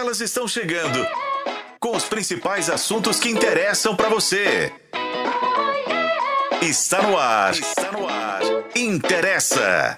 [0.00, 1.06] Elas estão chegando
[1.78, 4.72] com os principais assuntos que interessam para você.
[6.62, 7.52] Está no ar.
[7.52, 8.40] Está no ar.
[8.74, 9.94] Interessa.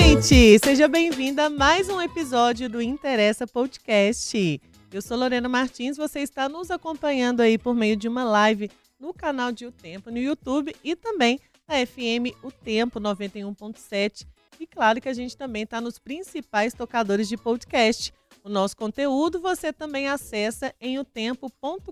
[0.00, 0.64] Ei, gente!
[0.64, 4.60] Seja bem-vinda a mais um episódio do Interessa Podcast.
[4.92, 9.12] Eu sou Lorena Martins, você está nos acompanhando aí por meio de uma live no
[9.12, 14.24] canal de O Tempo no YouTube e também na FM O Tempo 91.7.
[14.58, 18.12] E claro que a gente também está nos principais tocadores de podcast.
[18.42, 21.90] O nosso conteúdo você também acessa em otempo.com.br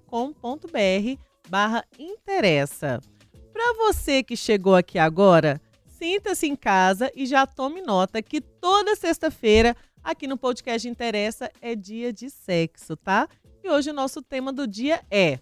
[1.49, 3.01] barra interessa.
[3.53, 8.97] Para você que chegou aqui agora, sinta-se em casa e já tome nota que toda
[8.97, 13.29] sexta-feira aqui no podcast Interessa é dia de sexo, tá?
[13.63, 15.39] E hoje o nosso tema do dia é: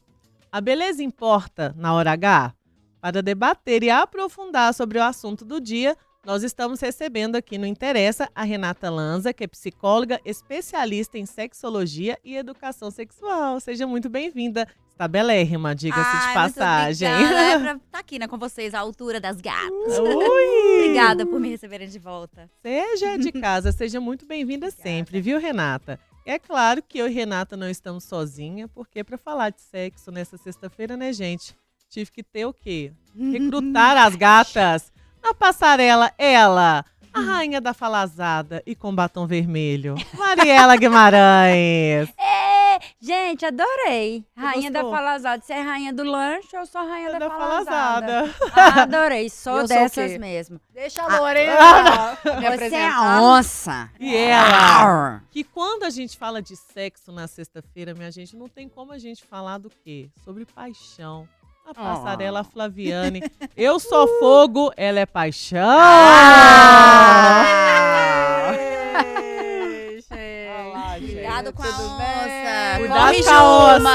[0.53, 2.55] a beleza importa na hora H?
[3.01, 8.29] Para debater e aprofundar sobre o assunto do dia, nós estamos recebendo aqui no Interessa
[8.35, 13.59] a Renata Lanza, que é psicóloga especialista em sexologia e educação sexual.
[13.59, 14.69] Seja muito bem-vinda.
[14.91, 17.09] Está belérrima, diga-se de passagem.
[17.09, 19.99] É pra estar aqui né, com vocês, à altura das gatas.
[19.99, 20.85] Ui!
[20.85, 22.51] Obrigada por me receberem de volta.
[22.61, 25.99] Seja de casa, seja muito bem-vinda sempre, viu, Renata?
[26.27, 30.37] É claro que eu e Renata não estamos sozinha, porque para falar de sexo nessa
[30.37, 31.57] sexta-feira, né, gente?
[31.89, 32.93] Tive que ter o quê?
[33.17, 34.93] Recrutar as gatas.
[35.23, 42.09] Na passarela, ela, a rainha da falazada e com batom vermelho, Mariela Guimarães.
[42.73, 44.25] É, gente, adorei.
[44.37, 45.43] Rainha da falazada.
[45.43, 48.33] Você é rainha do lanche, eu sou rainha da, da falazada.
[48.33, 48.35] falazada.
[48.55, 50.19] Ah, adorei, sou Eu sou dessas quê?
[50.19, 50.61] mesmo.
[50.73, 53.91] Deixa a Lorena me Você é onça.
[53.99, 58.69] E ela, que quando a gente fala de sexo na sexta-feira, minha gente, não tem
[58.69, 60.09] como a gente falar do quê?
[60.25, 61.29] Sobre paixão.
[61.71, 63.23] A passarela Flaviane.
[63.57, 65.59] Eu sou fogo, ela é paixão.
[65.79, 67.45] Ah!
[70.13, 71.15] Olha lá, gente.
[71.15, 71.97] Cuidado com a Tudo onça.
[71.99, 72.79] bem?
[72.79, 73.79] Cuidado Corre, com a onça.
[73.79, 73.91] Juma.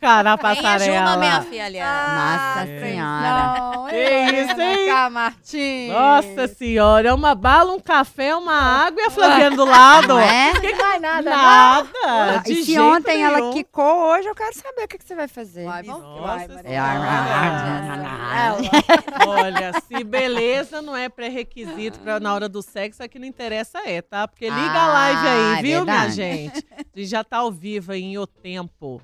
[0.00, 0.98] Jaguatirica na passarela.
[0.98, 1.84] Juma, minha filha.
[1.84, 2.80] Nossa É.
[2.80, 3.30] senhora.
[3.60, 4.86] Não, Que Helena isso, hein?
[4.86, 5.10] K.
[5.10, 5.92] Martins.
[5.92, 8.54] Nossa senhora, é uma bala, um café, uma
[8.86, 10.08] água e a Flaviane do lado.
[10.08, 10.52] Não é?
[10.54, 12.38] Não vai nada, Nada.
[12.44, 13.36] de e se jeito ontem nenhum.
[13.38, 15.64] ela quicou, hoje eu quero saber o que, que você vai fazer.
[15.64, 16.60] Vai, vamos que vai, Nossa.
[16.68, 16.80] É.
[19.26, 24.00] Olha, se beleza não é pré-requisito pra na hora do sexo, aqui não interessa é,
[24.02, 24.26] tá?
[24.28, 26.14] Porque liga a live aí, Ah, é viu, minha verdade.
[26.14, 26.66] gente?
[26.72, 29.00] A gente já tá ao vivo aí em O Tempo,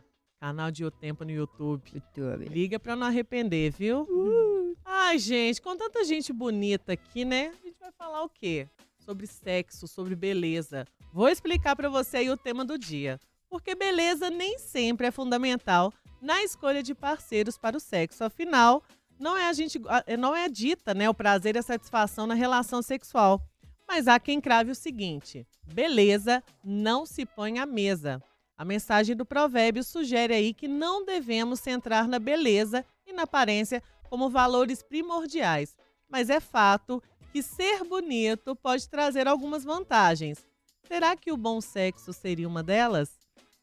[0.47, 1.83] canal de O Tempo no YouTube.
[1.93, 2.45] YouTube.
[2.45, 4.03] Liga pra não arrepender, viu?
[4.09, 4.77] Uh.
[4.85, 7.49] Ai, gente, com tanta gente bonita aqui, né?
[7.49, 8.69] A gente vai falar o quê?
[9.01, 10.87] Sobre sexo, sobre beleza.
[11.13, 13.19] Vou explicar pra você aí o tema do dia.
[13.51, 15.93] Porque beleza nem sempre é fundamental
[16.23, 18.23] na escolha de parceiros para o sexo.
[18.23, 18.85] Afinal,
[19.19, 22.35] não é a gente a- não é dita, né, o prazer e a satisfação na
[22.35, 23.43] relação sexual.
[23.89, 28.23] Mas há quem crave o seguinte: beleza não se põe à mesa.
[28.59, 33.83] A mensagem do provérbio sugere aí que não devemos centrar na beleza e na aparência
[34.09, 35.77] como valores primordiais.
[36.09, 37.03] Mas é fato
[37.33, 40.45] que ser bonito pode trazer algumas vantagens.
[40.89, 43.11] Será que o bom sexo seria uma delas?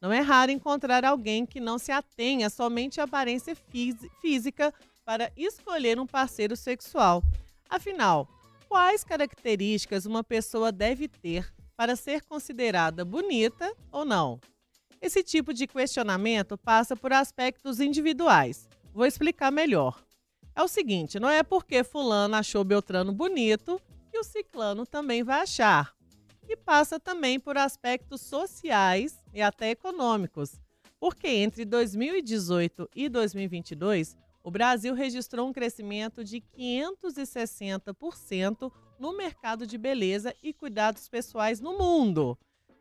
[0.00, 3.56] Não é raro encontrar alguém que não se atenha somente à aparência
[4.20, 4.72] física
[5.04, 7.22] para escolher um parceiro sexual.
[7.68, 8.28] Afinal,
[8.68, 14.38] quais características uma pessoa deve ter para ser considerada bonita ou não?
[15.04, 18.66] Esse tipo de questionamento passa por aspectos individuais.
[18.90, 20.02] Vou explicar melhor.
[20.56, 23.78] É o seguinte, não é porque fulano achou Beltrano bonito
[24.10, 25.92] que o ciclano também vai achar.
[26.48, 30.58] E passa também por aspectos sociais e até econômicos.
[30.98, 39.76] Porque entre 2018 e 2022, o Brasil registrou um crescimento de 560% no mercado de
[39.76, 42.38] beleza e cuidados pessoais no mundo.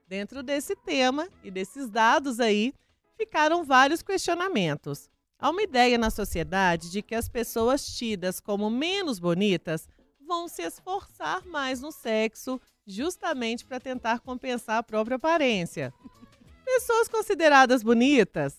[0.08, 2.74] Dentro desse tema e desses dados aí,
[3.18, 5.09] ficaram vários questionamentos.
[5.40, 9.88] Há uma ideia na sociedade de que as pessoas tidas como menos bonitas
[10.25, 15.94] vão se esforçar mais no sexo, justamente para tentar compensar a própria aparência.
[16.66, 18.56] Pessoas consideradas bonitas.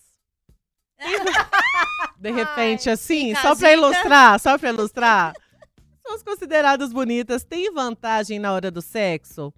[2.17, 5.33] De repente, assim, só para ilustrar, só para ilustrar.
[6.01, 9.53] Pessoas consideradas bonitas têm vantagem na hora do sexo?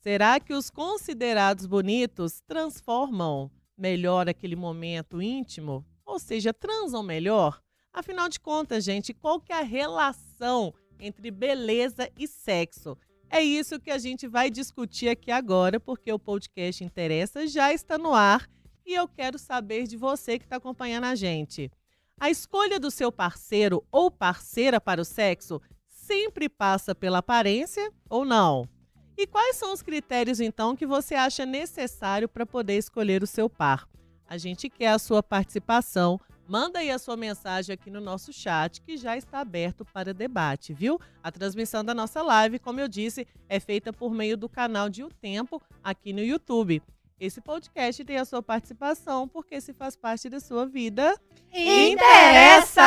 [0.00, 5.84] Será que os considerados bonitos transformam melhor aquele momento íntimo?
[6.06, 7.60] Ou seja, transam melhor?
[7.92, 12.96] Afinal de contas, gente, qual que é a relação entre beleza e sexo?
[13.28, 17.98] É isso que a gente vai discutir aqui agora, porque o podcast Interessa já está
[17.98, 18.48] no ar
[18.86, 21.70] e eu quero saber de você que está acompanhando a gente.
[22.20, 28.24] A escolha do seu parceiro ou parceira para o sexo sempre passa pela aparência ou
[28.24, 28.66] não?
[29.20, 33.50] E quais são os critérios, então, que você acha necessário para poder escolher o seu
[33.50, 33.88] par?
[34.28, 36.20] A gente quer a sua participação.
[36.46, 40.72] Manda aí a sua mensagem aqui no nosso chat, que já está aberto para debate,
[40.72, 41.00] viu?
[41.20, 45.02] A transmissão da nossa live, como eu disse, é feita por meio do canal de
[45.02, 46.80] O Tempo aqui no YouTube.
[47.20, 51.20] Esse podcast tem a sua participação, porque se faz parte da sua vida,
[51.52, 52.84] interessa!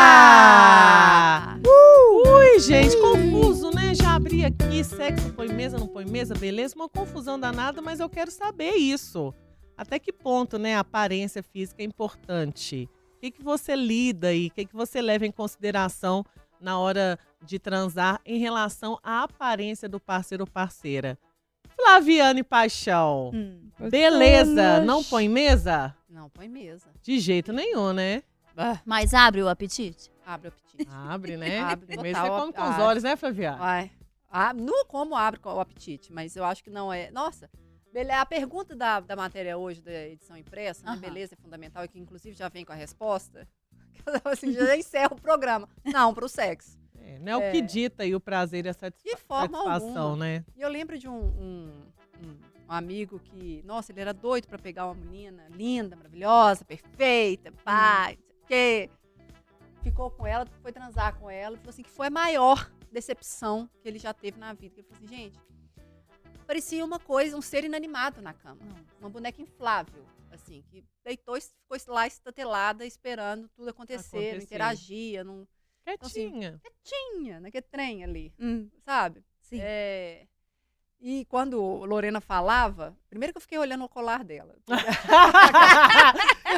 [1.68, 3.94] Ui, gente, confuso, né?
[3.94, 6.76] Já abri aqui, sexo põe mesa, não põe mesa, beleza?
[6.78, 9.34] Uma confusão danada, mas eu quero saber isso.
[9.76, 12.90] Até que ponto, né, a aparência física é importante?
[13.18, 14.48] O que, que você lida aí?
[14.48, 16.26] O que, que você leva em consideração
[16.62, 21.20] na hora de transar em relação à aparência do parceiro ou parceira?
[21.82, 23.70] Flaviane Paixão, Hum.
[23.90, 25.96] beleza, não põe mesa?
[26.10, 26.90] Não, põe mesa.
[27.02, 28.24] De jeito nenhum, né?
[28.86, 30.12] Mas abre o apetite?
[30.26, 30.88] Abre o apetite.
[30.94, 31.60] Abre, né?
[31.62, 33.58] Abre Mesa total, você come com os olhos, né, Flaviane?
[33.58, 33.92] Vai.
[34.30, 37.10] Ah, não como abre o apetite, mas eu acho que não é.
[37.12, 37.50] Nossa,
[38.14, 42.00] a pergunta da, da matéria hoje, da edição impressa, né, beleza é fundamental, e que
[42.00, 43.48] inclusive já vem com a resposta,
[44.24, 45.68] assim, já encerra o programa.
[45.84, 46.80] Não, pro sexo.
[47.04, 47.52] É, não é o É.
[47.52, 50.26] que dita aí o prazer e a satisfa De forma satisfação, alguma.
[50.26, 50.46] né?
[50.56, 51.92] E eu lembro de um, um-
[52.24, 52.38] um-
[52.68, 58.24] amigo que, nossa, ele era doido pra pegar uma menina linda, maravilhosa, perfeita, pai, não
[58.28, 58.90] sei o quê.
[59.84, 63.70] Ficou com ela, foi transar com ela, e falou assim que foi a maior decepção
[63.82, 64.76] que ele já teve na vida.
[64.78, 65.40] Ele falou assim, gente,
[66.46, 68.60] parecia uma coisa, um ser inanimado na cama.
[69.00, 74.44] Uma boneca inflável, assim, que deitou e ficou lá estatelada, esperando tudo acontecer, não Acontecer.
[74.46, 75.48] interagia, não
[76.00, 76.62] assim, Quietinha.
[76.84, 79.24] tinha naquele trem ali, Hum, sabe?
[79.42, 79.60] sim.
[79.62, 80.26] É,
[81.00, 84.56] e quando Lorena falava, primeiro que eu fiquei olhando o colar dela.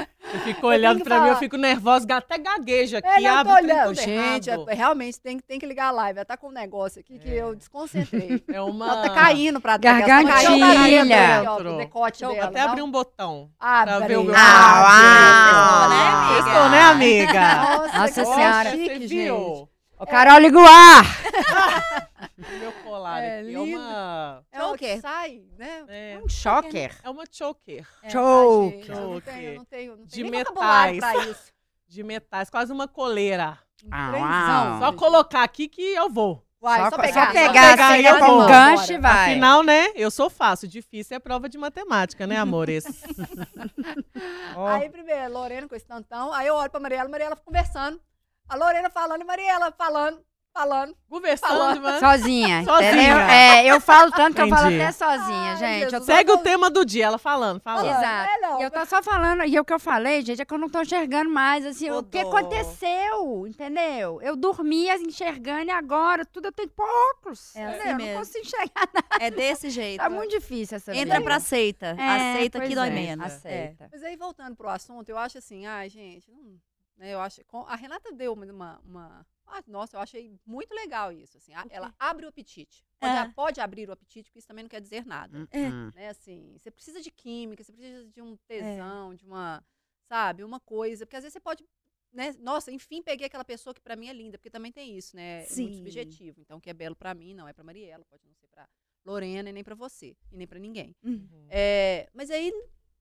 [0.34, 1.40] Você ficou olhando que pra mim, eu falar.
[1.40, 3.88] fico nervosa, até gagueja aqui, É, eu abre tô olhando.
[3.90, 6.18] tudo Gente, é- realmente tem, que- tem que ligar a live.
[6.18, 7.42] Ela tá com um negócio aqui que É.
[7.44, 8.44] eu desconcentrei.
[8.52, 8.86] É uma...
[8.88, 10.00] Ela tá caindo pra trás.
[10.00, 10.66] ela tá Gargantilha.
[10.66, 12.46] caindo pra dentro, ó, do decote eu dela.
[12.46, 13.50] até Dá abrir um- botão.
[13.60, 13.96] Abre.
[13.96, 16.38] pra ver o meu Ah, ah.
[16.40, 17.56] Estou, né, amiga?
[17.56, 18.70] Nossa, Nossa que Senhora.
[18.72, 19.38] Você chique, viu?
[19.38, 19.70] gente.
[20.00, 20.58] Ô, Carol, liga
[22.56, 23.78] o meu colar É aqui é lindo.
[23.80, 24.46] uma...
[24.52, 25.86] É o que sai, né?
[25.88, 26.96] É, Um choker.
[27.04, 28.90] é uma choker É, Choker.
[28.90, 31.14] eu não tenho, não tenho, não De tenho vocabulário metais.
[31.22, 31.54] pra isso.
[31.88, 33.60] de metais, quase uma coleira.
[33.92, 34.78] Ah.
[34.80, 36.44] Só colocar aqui que eu vou.
[36.60, 37.32] Vai, só, só só pegar.
[37.34, 38.42] pegar, pegar, assim, eu com vou.
[38.44, 39.32] um gancho e vai.
[39.32, 40.66] Afinal, né, eu sou fácil.
[40.68, 42.86] Difícil é prova de matemática, né, amores?
[44.56, 46.34] Ó, Aí, primeiro, Lorena com esse tantão.
[46.34, 48.00] Aí eu olho pra Mariela, Mariela conversando.
[48.48, 50.96] A Lorena falando e Mariela falando, falando.
[51.10, 52.00] conversando, mas...
[52.00, 52.64] Sozinha.
[52.66, 52.92] Sozinha.
[52.92, 53.18] entendeu?
[53.18, 55.94] É, eu falo tanto que eu falo até sozinha, Ai, gente.
[55.94, 57.86] Eu tô- Segue o tema do dia, ela falando, falando.
[57.86, 58.00] Falando.
[58.04, 58.30] Exato.
[58.32, 58.62] É, não.
[58.62, 60.82] Eu tô só falando, e o que eu falei, gente, é que eu não tô
[60.82, 64.22] enxergando mais, assim, o que aconteceu, entendeu?
[64.22, 67.56] Eu dormia enxergando e agora tudo eu tenho que pôr óculos.
[67.56, 67.92] É assim entendeu?
[67.92, 68.12] Eu mesmo.
[68.14, 69.08] não consigo enxergar nada.
[69.20, 70.00] É desse jeito.
[70.02, 71.24] Tá muito difícil essa Entra vida.
[71.26, 71.96] pra seita.
[71.98, 73.26] É, Aceita que dói é, menos.
[73.26, 73.90] Aceita.
[73.92, 76.60] Mas aí, voltando pro assunto, eu acho assim, ai, gente, não-
[76.98, 77.42] né, eu acho.
[77.46, 81.38] com- A Renata deu uma, uma- ah, nossa, eu achei muito legal isso.
[81.38, 82.86] Assim, a- ela abre o apetite.
[83.00, 83.30] Pode, É.
[83.34, 85.48] pode abrir o apetite, porque isso também não quer dizer nada.
[85.52, 85.68] É.
[85.70, 85.92] Hum.
[85.96, 89.64] Né, assim, você precisa de química, você precisa de um tesão, de uma,
[90.08, 91.06] sabe, uma coisa.
[91.06, 91.66] Porque às vezes você pode.
[92.12, 95.16] Né, nossa, enfim, peguei aquela pessoa que pra mim é linda, porque também tem isso,
[95.16, 95.38] né?
[95.38, 95.74] É muito Sim.
[95.78, 96.40] subjetivo.
[96.42, 98.70] Então, o que é belo pra mim não é pra Mariela, pode não ser pra
[99.04, 100.96] Lorena e nem pra você, e nem pra ninguém.
[101.04, 101.48] Uhum.
[101.50, 102.52] É, mas aí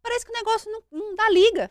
[0.01, 1.71] parece que o negócio não, não dá liga.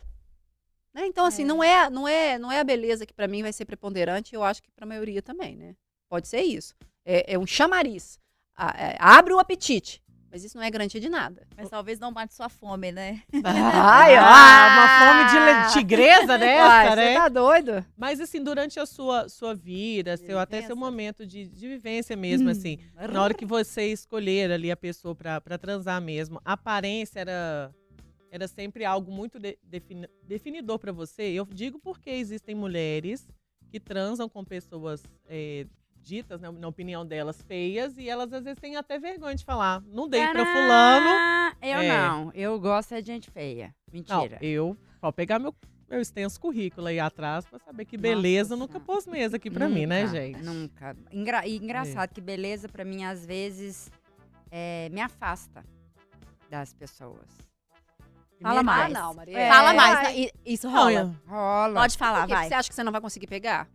[0.94, 1.06] Né?
[1.06, 3.64] Então, assim, não, é, não, é, não é a beleza que pra mim vai ser
[3.64, 5.74] preponderante, eu acho que pra maioria também, né?
[6.08, 6.74] Pode ser isso.
[7.04, 8.18] É, é um chamariz.
[8.54, 10.02] A- é, abre o apetite.
[10.30, 11.46] Mas isso não é garantia de nada.
[11.54, 13.20] Mas talvez não mate sua fome, né?
[13.44, 17.08] Ai, Ah, uma fome de tigresa dessa, Uai, né?
[17.08, 17.84] Você tá doido?
[17.94, 22.48] Mas assim, durante a sua, sua vida, seu, até seu momento de, de vivência mesmo,
[22.48, 22.78] assim,
[23.12, 27.70] na hora que você escolher ali a pessoa pra transar mesmo, a aparência era,
[28.32, 31.22] era sempre algo muito de- defini- definidor pra você?
[31.24, 33.28] Eu digo porque existem mulheres
[33.70, 35.66] que transam com pessoas é,
[36.00, 39.82] ditas, né, na opinião delas, feias, e elas às vezes têm até vergonha de falar.
[39.82, 41.54] Não dei pra fulano.
[41.62, 41.88] Eu É.
[41.88, 42.32] não.
[42.34, 43.74] Eu gosto é de gente feia.
[43.86, 44.38] Não, Mentira.
[44.40, 45.54] eu vou pegar meu,
[45.88, 48.86] meu extenso currículo aí atrás pra saber que Nossa beleza nunca Senhora.
[48.86, 50.42] pôs mesa aqui pra mim, né, Nunca, gente?
[50.42, 50.96] Nunca.
[51.12, 53.90] Engra- e engraçado que beleza, pra mim, às vezes,
[54.50, 55.62] é, me afasta
[56.50, 57.28] das pessoas.
[58.42, 58.92] Fala Ah, mais.
[58.92, 59.38] não, Maria.
[59.38, 59.48] É.
[59.50, 59.96] Fala mais.
[59.98, 60.18] Ai, né?
[60.20, 61.14] I- Isso rola.
[61.26, 61.80] Rola.
[61.80, 62.34] Pode por falar, quê?
[62.34, 62.48] vai.
[62.48, 63.68] Você acha que você não vai conseguir pegar?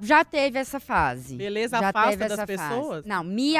[0.00, 1.36] Já teve essa fase.
[1.36, 2.96] Beleza Já afasta teve das essa pessoas?
[2.96, 3.08] fase.
[3.08, 3.56] Não, me Vou sair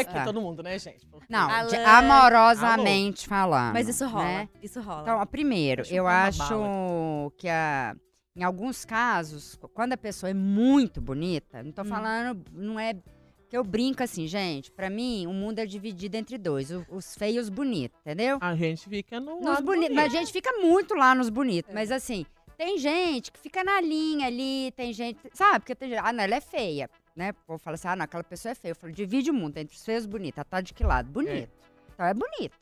[0.00, 1.06] aqui todo mundo, né, gente?
[1.06, 1.68] Porque- Não, Alô.
[1.70, 3.72] de- amorosamente falando.
[3.72, 4.24] Mas isso rola.
[4.24, 4.48] né?
[4.62, 5.02] Isso rola.
[5.02, 7.94] Então, ó, primeiro, Deixa eu eu pôr uma acho que a,
[8.34, 11.86] em alguns casos, quando a pessoa é muito bonita, não tô Hum.
[11.86, 12.94] falando, não é
[13.48, 17.14] Que eu brinco assim, gente, pra mim o mundo é dividido entre dois, o- os
[17.14, 18.38] feios e os bonitos, entendeu?
[18.40, 21.74] A gente fica no Nos bonitos, mas a gente fica muito lá nos bonitos, É.
[21.74, 22.26] mas assim,
[22.58, 25.60] tem gente que fica na linha ali, tem gente, sabe?
[25.60, 27.30] Porque tem gente, ah, não, ela é feia, né?
[27.30, 28.72] O povo fala assim, ah, não, aquela pessoa é feia.
[28.72, 30.82] Eu falo, divide o mundo entre os feios e os bonitos, ela tá de que
[30.82, 31.08] lado?
[31.08, 31.50] Bonito.
[31.94, 32.56] Então é bonita,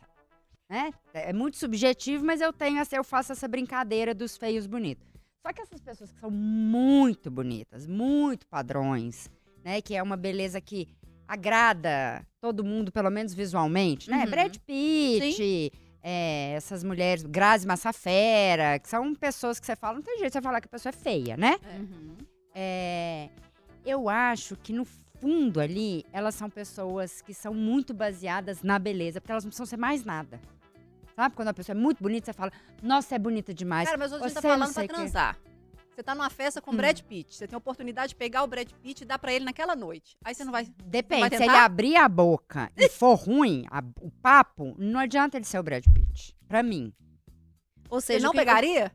[0.68, 0.92] né?
[1.14, 5.06] É muito subjetivo, mas eu tenho, essa- eu faço essa brincadeira dos feios bonitos.
[5.46, 9.30] Só que essas pessoas que são muito bonitas, muito padrões,
[9.64, 9.80] né?
[9.80, 10.88] Que é uma beleza que
[11.26, 14.24] agrada todo mundo, pelo menos visualmente, né?
[14.24, 14.30] Uhum.
[14.30, 20.18] Brad Pitt, é, essas mulheres, Grazi Massafera, que são pessoas que você fala, não tem
[20.18, 21.56] jeito de você falar que a pessoa é feia, né?
[21.78, 22.16] Uhum.
[22.54, 23.30] É,
[23.86, 29.20] eu acho que no fundo ali, elas são pessoas que são muito baseadas na beleza,
[29.20, 30.38] porque elas não precisam ser mais nada.
[31.16, 31.34] Sabe?
[31.34, 32.52] Quando a pessoa é muito bonita, você fala,
[32.82, 33.86] nossa, é bonita demais.
[33.86, 35.38] Cara, mas hoje tá Você não falando pra o quê.
[35.94, 36.76] Você tá numa festa com o Hum.
[36.76, 37.34] Brad Pitt.
[37.36, 40.16] Você tem a oportunidade de pegar o Brad Pitt e dar pra ele naquela noite.
[40.24, 40.66] Aí você não vai.
[40.84, 45.36] Depende, vai se ele abrir a boca e for ruim, a- o papo, não adianta
[45.36, 46.34] ele ser o Brad Pitt.
[46.48, 46.92] Pra mim.
[47.88, 48.90] Ou Você seja, não o que- pegaria?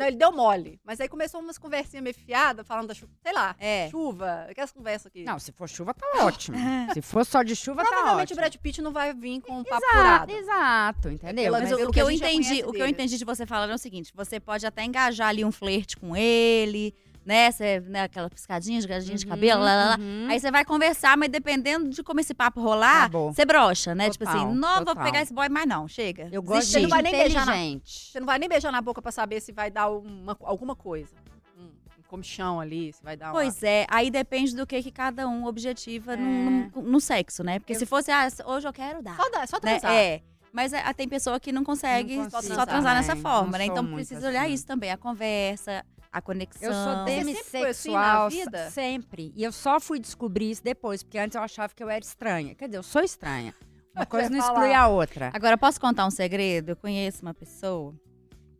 [0.00, 0.80] Não, ele deu mole.
[0.84, 3.12] Mas aí começou umas conversinhas meio fiadas, falando da chuva.
[3.22, 3.88] Sei lá, É.
[3.90, 4.46] chuva.
[4.50, 5.24] Aquelas conversas aqui.
[5.24, 6.56] Não, se for chuva, tá ótimo.
[6.94, 8.36] se for só de chuva, tá Provavelmente o ótimo.
[8.40, 11.52] Brad Pitt não vai vir com um papo Exato, exato, entendeu?
[11.52, 13.78] Mas Mas o, que eu entendi, o que eu entendi de você falando é o
[13.78, 17.50] seguinte: você pode até engajar ali um flerte com ele, né?
[17.50, 19.96] Você, né aquela piscadinha, jogadinha de Uhum, cabelo, lá, lá, lá.
[19.98, 20.26] uhum.
[20.28, 23.32] Aí você vai conversar, mas dependendo de como esse papo rolar, Acabou.
[23.32, 24.08] você brocha, né?
[24.10, 25.04] tipo Total, assim, não vou total.
[25.04, 26.28] pegar esse boy mais não, chega.
[26.32, 27.80] Eu gosto Você de não vai nem beijar na-.
[27.84, 31.14] Você não vai nem beijar na boca pra saber se vai dar uma- alguma coisa.
[31.58, 33.32] Um, um comichão ali, se vai dar uma...
[33.32, 36.70] Pois é, aí depende do que, que cada um objetiva no, É.
[36.74, 37.58] no- no sexo, né?
[37.58, 39.16] Porque Eu- se fosse, ah, hoje eu quero dar.
[39.16, 39.78] Só, dá, só né?
[39.78, 39.92] transar.
[39.92, 40.22] É.
[40.52, 43.66] Mas é, tem pessoa que não consegue Não só, transar também, dessa forma, não né?
[43.66, 44.54] Então precisa olhar assim.
[44.54, 46.68] isso também, a conversa, a conexão.
[46.68, 48.58] Eu sou sempre assim demissexual na vida?
[48.58, 49.32] s- sempre.
[49.36, 52.54] E eu só fui descobrir isso depois, porque antes eu achava que eu era estranha.
[52.54, 53.54] Quer dizer, eu sou estranha.
[53.94, 55.30] Uma coisa não exclui a outra.
[55.34, 56.70] Agora, posso contar um segredo?
[56.70, 57.94] Eu conheço uma pessoa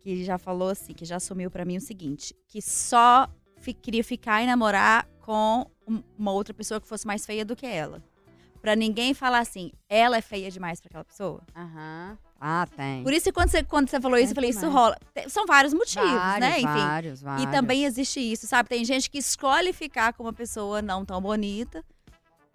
[0.01, 3.29] que já falou assim, que já assumiu pra mim o seguinte, que só
[3.83, 7.67] queria ficar e namorar com um- uma outra pessoa que fosse mais feia do que
[7.67, 8.03] ela.
[8.63, 11.43] Pra ninguém falar assim, ela é feia demais pra aquela pessoa.
[11.55, 12.19] Aham.
[12.41, 13.03] Ah, tem.
[13.03, 14.97] Por isso que quando você, quando você falou isso, Tem eu falei, isso rola.
[15.29, 16.57] São vários motivos, vários, né?
[16.59, 16.65] Enfim.
[16.67, 17.45] vários, vários.
[17.47, 18.69] E também existe isso, sabe?
[18.69, 21.85] Tem gente que escolhe ficar com uma pessoa não tão bonita.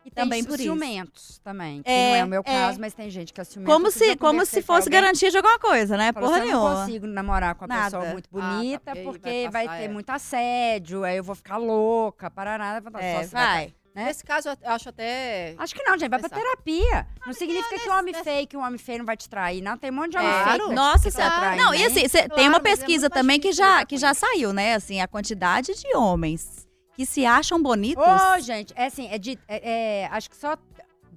[0.04, 0.64] E também por isso.
[0.64, 1.82] ciumentos também.
[1.82, 2.44] Que É, não é o meu é.
[2.44, 3.72] caso, mas tem gente que é ciumenta.
[3.72, 6.14] Como se, eu como se fosse alguém, garantia de alguma coisa, né?
[6.14, 6.86] falou Porra assim, Eu não nenhuma.
[6.86, 8.14] consigo namorar com uma pessoa Nada.
[8.14, 9.88] muito Ah, tá, bonita, porque vai porque vai, passar, ter é.
[9.88, 12.82] muito assédio, aí eu vou ficar louca, parará.
[12.92, 13.74] Só É, se vai.
[13.96, 14.06] Né?
[14.06, 15.56] Nesse caso, eu acho até...
[15.58, 16.10] Acho que não, gente.
[16.10, 17.08] Vai pra terapia.
[17.26, 19.62] Não significa que o homem nesse- feio, que o homem feio não vai te trair.
[19.62, 21.80] Não, tem um monte de homem que vai- Nossa, que cê- vai trair, não, e
[21.80, 21.86] né?
[21.86, 24.76] assim, cê- tem Claro, uma mas é pesquisa também que já, que já saiu, né?
[24.76, 28.04] Assim, a quantidade de homens que se acham bonitos.
[28.06, 29.40] Ô, gente, é assim, é de.
[29.48, 30.56] é- é, acho que só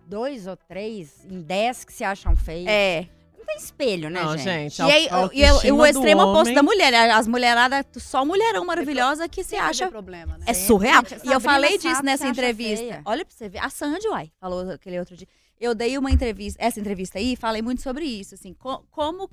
[0.06, 2.66] dois ou três em dez que se acham feios.
[2.68, 3.08] é.
[3.49, 4.75] Tem espelho, né, Não, gente?
[4.76, 4.83] gente.
[4.83, 6.93] E, aí, e o- e o extremo oposto homem- da mulher.
[7.11, 9.88] As mulheradas, só mulherão maravilhosa que se acha.
[9.88, 10.45] problema, né?
[10.47, 11.02] É surreal.
[11.09, 12.85] Gente, E eu falei disso nessa entrevista.
[12.85, 13.02] feia.
[13.07, 13.59] Olha pra você ver.
[13.59, 15.26] A Sandy, uai, falou aquele outro dia.
[15.59, 19.31] Eu dei uma entrevista, essa entrevista aí, falei muito sobre isso, assim, co- como,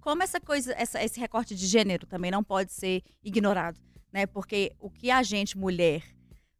[0.00, 3.78] como essa coisa, essa- esse recorte de gênero também não pode ser ignorado,
[4.12, 4.24] né?
[4.24, 6.02] Porque o que a gente, mulher,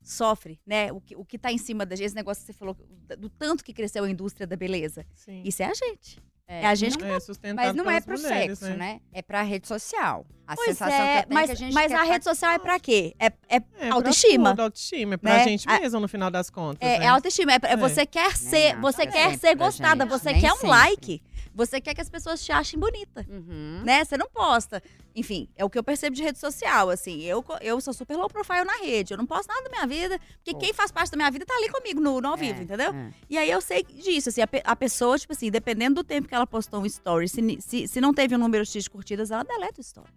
[0.03, 0.91] sofre, né?
[0.93, 3.17] O que, o que tá em cima da gente, esse negócio que você falou, do,
[3.17, 5.07] do tanto que cresceu a indústria da beleza.
[5.15, 5.43] Sim.
[5.45, 6.21] Isso é a gente.
[6.49, 7.19] É, É a gente não- É
[7.55, 9.01] Mas não é pro mulheres, sexo, né?
[9.13, 10.27] É pra rede social.
[10.47, 12.03] A Pois sensação é, que eu tenho mas, é que a gente mas quer a
[12.03, 13.15] rede social é pra quê?
[13.19, 14.51] É, é É pra autoestima.
[14.51, 15.45] tudo, autoestima, é pra né?
[15.45, 16.87] gente A- mesmo, no final das contas.
[16.87, 17.05] É, né?
[17.07, 17.53] é autoestima.
[17.53, 17.77] É, pra- É.
[17.77, 20.57] Você quer ser, não, você é quer sempre ser pra gostada, gente, você quer um
[20.57, 20.69] sempre.
[20.69, 21.23] like.
[21.55, 23.83] Você quer que as pessoas te achem bonita, Uhum.
[23.85, 24.05] né?
[24.05, 24.83] Você não posta.
[25.15, 27.21] Enfim, é o que eu percebo de rede social, assim.
[27.23, 29.13] Eu, eu sou super low profile na rede.
[29.13, 30.59] Eu não posto nada da minha vida, porque Pô.
[30.59, 32.95] quem faz parte da minha vida tá ali comigo no, no ao vivo, É, entendeu?
[32.95, 33.13] é.
[33.29, 36.35] E aí eu sei disso, assim, a, a pessoa, tipo assim, dependendo do tempo que
[36.35, 39.45] ela postou um story, se, se, se não teve um número X de curtidas, ela
[39.45, 40.09] deleta o story.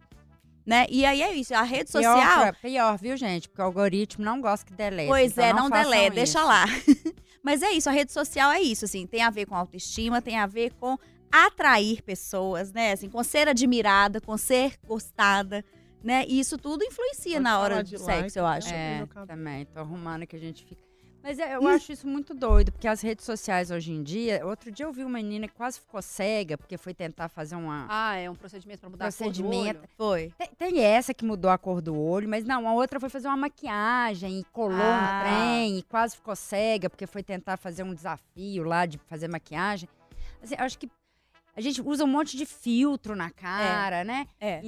[0.65, 0.87] Né?
[0.89, 2.15] E aí é isso, a rede social...
[2.17, 3.47] Pior, pra- pior, viu, gente?
[3.49, 5.07] Porque o algoritmo não gosta que delete.
[5.09, 6.65] Pois então é, não, façam deleta, deixa lá.
[7.43, 10.39] Mas é isso, a rede social é isso, assim, tem a ver com autoestima, tem
[10.39, 10.97] a ver com
[11.43, 12.93] atrair pessoas, né?
[12.93, 15.63] Assim, com ser admirada, com ser gostada,
[16.03, 16.23] né?
[16.27, 18.73] E isso tudo influencia Pode na hora de do like, sexo, eu acho.
[18.73, 19.65] É, também.
[19.65, 20.83] Tô arrumando que a gente fica.
[21.23, 24.45] Mas é, eu acho isso muito doido, porque as redes sociais hoje em dia.
[24.45, 27.87] Outro dia eu vi uma menina que quase ficou cega, porque foi tentar fazer uma.
[27.89, 29.79] Ah, é um procedimento pra mudar a cor do Procedimento.
[29.79, 29.89] olho.
[29.97, 30.31] Foi.
[30.37, 33.27] Tem, tem essa que mudou a cor do olho, mas não, a outra foi fazer
[33.27, 35.23] uma maquiagem e colou Ah.
[35.23, 39.27] um trem e quase ficou cega, porque foi tentar fazer um desafio lá de fazer
[39.27, 39.89] maquiagem.
[40.43, 40.87] Assim, eu acho que
[41.55, 44.27] a gente usa um monte de filtro na cara, né?
[44.39, 44.61] É.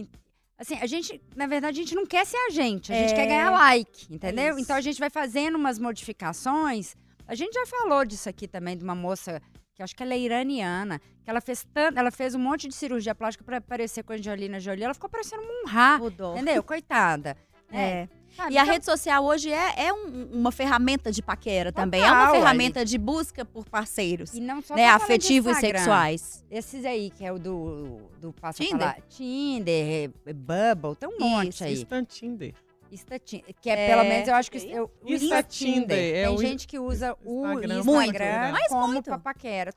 [0.58, 3.16] Assim, a gente, na verdade, a gente não quer ser a gente, a gente É.
[3.16, 4.54] quer ganhar like, entendeu?
[4.56, 4.62] isso.
[4.62, 6.96] então a gente vai fazendo umas modificações
[7.28, 9.42] A gente já falou disso aqui também, de uma moça
[9.76, 12.74] que acho que ela é iraniana, que ela fez tanto, ela fez um monte de
[12.74, 16.34] cirurgia plástica pra parecer com a Angelina Jolie, ela ficou parecendo um rá, Mudou.
[16.36, 16.64] entendeu?
[16.64, 17.36] Coitada.
[17.72, 18.08] É.
[18.36, 18.54] Sabe?
[18.54, 22.02] E a Então, rede social hoje é, é um- uma ferramenta de paquera também.
[22.02, 24.34] é Total, uma ferramenta de busca por parceiros.
[24.34, 26.46] e não só Né, afetivos e sexuais.
[26.52, 28.80] Esses aí, que é o do, do passa Tinder?
[28.80, 29.02] falar.
[29.10, 31.74] Tinder, eh, Bubble, tem um monte Isso, aí.
[31.74, 32.54] Insta Tinder.
[32.92, 35.80] Insta Tinder, que é, É, pelo menos eu acho que é eu, o Insta Tinder,
[35.82, 36.16] Tinder.
[36.16, 38.52] é Tem o gente que usa o Instagram Instagram, Muito, né?
[38.52, 39.20] Mas como muito.
[39.20, 39.74] paquera.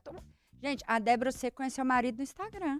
[0.63, 2.79] Gente, a Débora você conheceu o marido no Instagram.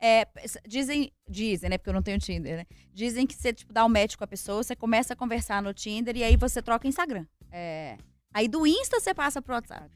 [0.00, 0.26] É,
[0.66, 1.78] dizem, dizem, né?
[1.78, 2.66] Porque eu não tenho Tinder, né?
[2.92, 5.72] Dizem que você, tipo, dá o match com a pessoa, você começa a conversar no
[5.72, 7.26] Tinder e aí você troca Instagram.
[7.50, 7.96] É.
[8.32, 9.90] Aí do Insta você passa pro WhatsApp.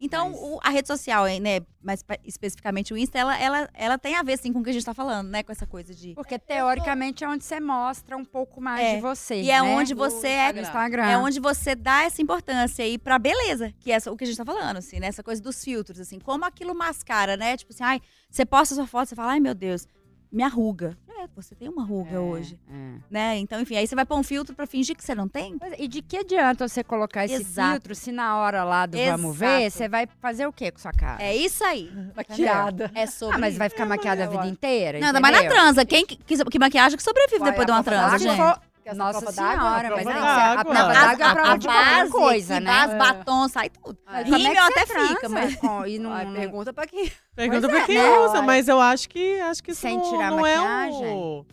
[0.00, 1.60] Então, Mas- o- a rede social, né?
[1.82, 4.70] Mas pa- especificamente o Insta, ela, ela, ela tem a ver, sim, com o que
[4.70, 5.42] a gente tá falando, né?
[5.42, 6.14] Com essa coisa de.
[6.14, 8.94] Porque teoricamente é onde você mostra um pouco mais É.
[8.96, 9.42] de você.
[9.42, 9.76] E é né?
[9.76, 10.52] onde No você é.
[10.52, 11.04] No Instagram.
[11.04, 14.26] É onde você dá essa importância aí pra beleza, que é essa- o que a
[14.26, 15.08] gente tá falando, assim, né?
[15.08, 17.56] Essa coisa dos filtros, assim, como aquilo mascara, né?
[17.56, 18.00] Tipo assim, ai,
[18.30, 19.84] você posta sua foto, você fala, ai meu Deus,
[20.30, 20.96] me arruga.
[21.20, 22.98] É, você tem uma ruga É, hoje, é.
[23.10, 23.36] né?
[23.38, 25.56] Então, enfim, aí você vai pôr um filtro pra fingir que você não tem?
[25.60, 27.72] É, E de que adianta você colocar esse Exato.
[27.72, 29.70] filtro se na hora lá do vamos ver, Exato.
[29.78, 31.20] você vai fazer o quê com sua cara?
[31.20, 31.90] É isso aí.
[32.14, 32.90] Maquiada.
[32.94, 33.34] É sobre.
[33.34, 35.00] Ah, mas vai ficar maquiada a vida inteira?
[35.00, 35.84] Não, ainda mais na transa.
[35.84, 38.36] Quem que, que, que maquiagem que sobrevive Uai, depois de uma transa, d'água gente?
[38.36, 40.60] for- Essa Nossa prova senhora, mas prova d'água.
[40.60, 42.70] a prova A- d'água é a prova de qualquer base, coisa, né?
[42.70, 42.98] base, É.
[42.98, 43.98] batom, sai tudo.
[44.08, 45.58] É Rímel até fica, mas...
[45.86, 47.12] e não, Ai, não- pergunta pra quem.
[47.34, 48.18] Pergunta pra é, quem né?
[48.20, 51.06] usa, mas eu acho que acho que isso Sem não, tirar não é maquiagem.
[51.14, 51.46] o...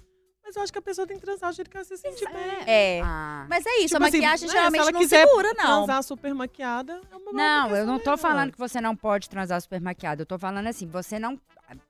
[0.47, 2.23] Mas eu acho que a pessoa tem que transar do jeito que ela se sente
[2.23, 2.57] bem.
[2.67, 3.01] É.
[3.03, 3.47] Ah.
[3.49, 5.63] Mas é isso, Tipo a assim, maquiagem né, geralmente se ela não quiser segura, não.
[5.85, 8.51] Transar super maquiada é uma Não, eu não tô questão falando mesmo.
[8.53, 10.21] que você não pode transar super maquiado.
[10.21, 11.39] Eu tô falando assim, você não,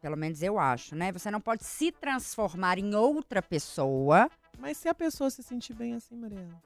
[0.01, 1.11] pelo menos eu acho, né?
[1.11, 4.29] Você não pode se transformar em outra pessoa.
[4.59, 6.62] Mas se a pessoa se sentir bem assim, Mariana.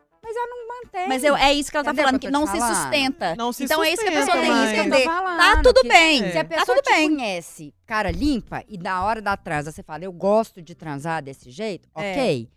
[0.83, 1.07] Mantém.
[1.07, 2.75] Mas eu, é isso que ela tá Entendeu falando, o que não se falando?
[2.75, 3.35] sustenta.
[3.35, 5.05] Não se então é isso que a pessoa sustenta, tem que mas- entender.
[5.05, 6.23] Tá tudo bem.
[6.23, 6.31] É.
[6.31, 7.09] Se a Tá pessoa tudo te bem.
[7.15, 11.49] conhece, cara limpa, e na hora da transa você fala, eu gosto de transar desse
[11.51, 12.11] jeito, É.
[12.13, 12.49] ok.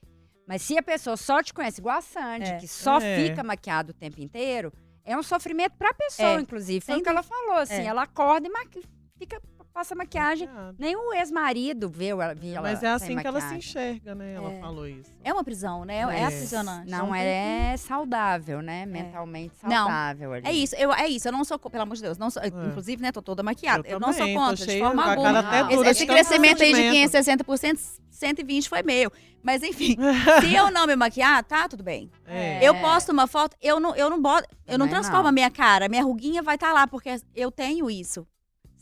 [0.46, 2.56] Mas se a pessoa só te conhece igual a Sandy, É.
[2.58, 3.16] que só É.
[3.28, 4.72] fica maquiado o tempo inteiro,
[5.04, 6.40] é um sofrimento pra pessoa, É.
[6.40, 6.84] inclusive.
[6.84, 7.86] Foi o que ela falou, assim, É.
[7.86, 8.82] ela acorda e maqui...
[9.18, 9.40] fica,
[9.72, 10.46] passa maquiagem.
[10.46, 10.76] Maquiada.
[10.78, 14.14] Nem o ex-marido viu ela, viu ela Mas é sem assim que ela se enxerga,
[14.14, 14.34] né?
[14.34, 14.60] Ela É.
[14.60, 15.10] falou isso.
[15.24, 15.98] É uma prisão, né?
[15.98, 16.24] É, É.
[16.24, 16.90] aprisionante.
[16.90, 18.86] Não é saudável, né?
[18.86, 19.70] Mentalmente Não.
[19.70, 20.46] saudável ali.
[20.46, 21.28] É isso, eu, é isso.
[21.28, 23.86] Eu não sou, pelo amor de Deus, não sou, inclusive, né, tô toda maquiada.
[23.88, 25.32] Eu, não sou contra, de forma alguma.
[25.32, 25.68] cara até Não.
[25.68, 26.76] dura Esse, esse crescimento aí de
[27.08, 27.46] sentimento.
[27.46, 27.78] 560%,
[28.10, 29.10] 120 foi meu.
[29.42, 29.96] Mas enfim,
[30.40, 32.08] se eu não me maquiar, tá tudo bem.
[32.26, 32.60] É.
[32.62, 35.28] Eu posto uma foto, eu não, eu não boto, eu não Também transformo não.
[35.30, 38.24] a minha cara, minha ruguinha vai estar lá, porque eu tenho isso.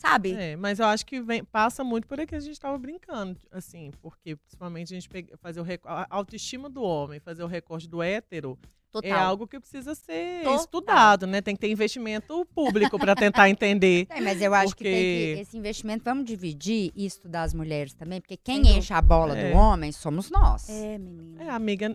[0.01, 0.33] Sabe?
[0.33, 3.39] É, mas eu acho que vem- passa muito por aí que a gente tava brincando,
[3.53, 7.87] assim, porque principalmente a gente pega, fazer o a autoestima do homem, fazer o recorte
[7.87, 8.59] do hétero,
[8.91, 9.11] Total.
[9.11, 10.57] é algo que precisa ser Total.
[10.57, 11.43] estudado, né?
[11.43, 14.07] Tem que ter investimento público para tentar entender.
[14.07, 17.53] Tem, mas eu acho que tem Porque- que esse investimento, vamos dividir e estudar as
[17.53, 19.51] mulheres também, porque quem Sem enche a bola É.
[19.53, 20.67] do homem somos nós.
[20.71, 21.45] É, menina.
[21.45, 21.95] É, amiga,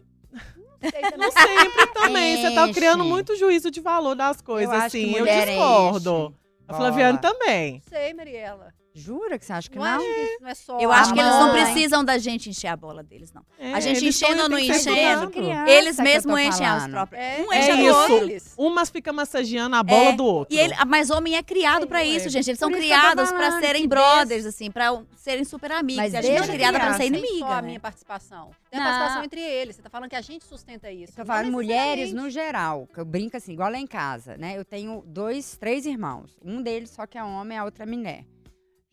[0.80, 1.18] Sei também.
[1.18, 2.38] não sempre também.
[2.38, 2.74] Você tá Enche.
[2.80, 5.16] criando muito juízo de valor das coisas, eu acho que assim.
[5.16, 6.28] Eu discordo.
[6.28, 6.86] enche A bola.
[6.88, 7.82] Flaviane também.
[7.88, 8.74] Sei, Mariela.
[8.98, 9.92] Jura que você acha que Não, não?
[9.98, 10.80] acho que isso não é só.
[10.80, 11.64] Eu acho que eles não mãe.
[11.66, 13.42] precisam da gente encher a bola deles, não.
[13.60, 16.66] É, A gente eles enchendo ou não enchendo, criança Eles que eu mesmos tô enchem
[16.66, 16.92] as falando.
[16.92, 17.22] próprias.
[17.22, 18.14] É, um É enche a do isso.
[18.24, 18.54] Eles.
[18.58, 20.56] Umas ficam massageando a bola É, do outro.
[20.56, 22.08] E ele, mas homem é criado pra É.
[22.08, 22.50] isso, gente.
[22.50, 25.04] Eles são Por isso que eu tô criados pra falando serem que brothers, assim, pra
[25.18, 26.02] serem super amigos.
[26.02, 27.54] Mas e a gente é desde criada pra ser criança, Tem só inimiga.
[27.58, 27.68] a né?
[27.68, 28.52] minha participação.
[28.72, 28.90] Tem a Não.
[28.92, 29.76] participação entre eles.
[29.76, 31.12] Você tá falando que a gente sustenta isso.
[31.14, 32.24] Tô Não falando mulheres necessariamente.
[32.24, 34.58] no geral, que eu brinco assim, igual lá em casa, né?
[34.58, 36.38] Eu tenho dois, três irmãos.
[36.42, 38.24] Um deles só que é homem, a outra é mulher.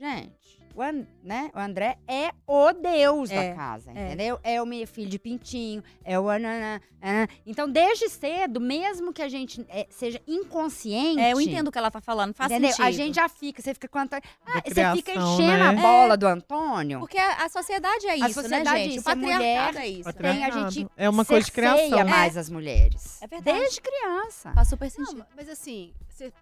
[0.03, 1.50] Gente, o, An- né?
[1.54, 4.06] o André é o deus É, da casa, é.
[4.06, 4.38] entendeu?
[4.42, 7.26] É o meu filho de pintinho, é o ananã, anã.
[7.46, 11.20] Então, desde cedo, mesmo que a gente é, seja inconsciente...
[11.20, 12.70] É, eu entendo o que ela tá falando, faz entendeu?
[12.70, 12.87] sentido.
[12.87, 14.22] A gente já fica, você fica com o Antônio.
[14.46, 15.82] Ah, você criação, fica enchendo a né?
[15.82, 17.00] bola do Antônio.
[17.00, 18.96] Porque a, a sociedade é isso, sociedade né, é gente?
[18.98, 20.12] isso, o a patriarcado é isso.
[20.12, 22.08] Tem, a gente É uma coisa de cerceia criação.
[22.08, 23.20] mais as mulheres.
[23.22, 23.58] É verdade.
[23.58, 24.52] Desde criança.
[24.52, 25.26] Faz super Não, sentido.
[25.37, 26.32] mas assim, você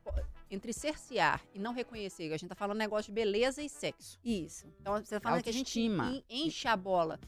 [0.50, 4.18] entre cercear e não reconhecer, a gente tá falando negócio de beleza e sexo.
[4.24, 4.66] Isso.
[4.80, 6.22] Então você tá falando que a gente Autoestima.
[6.28, 7.18] en- enche a bola.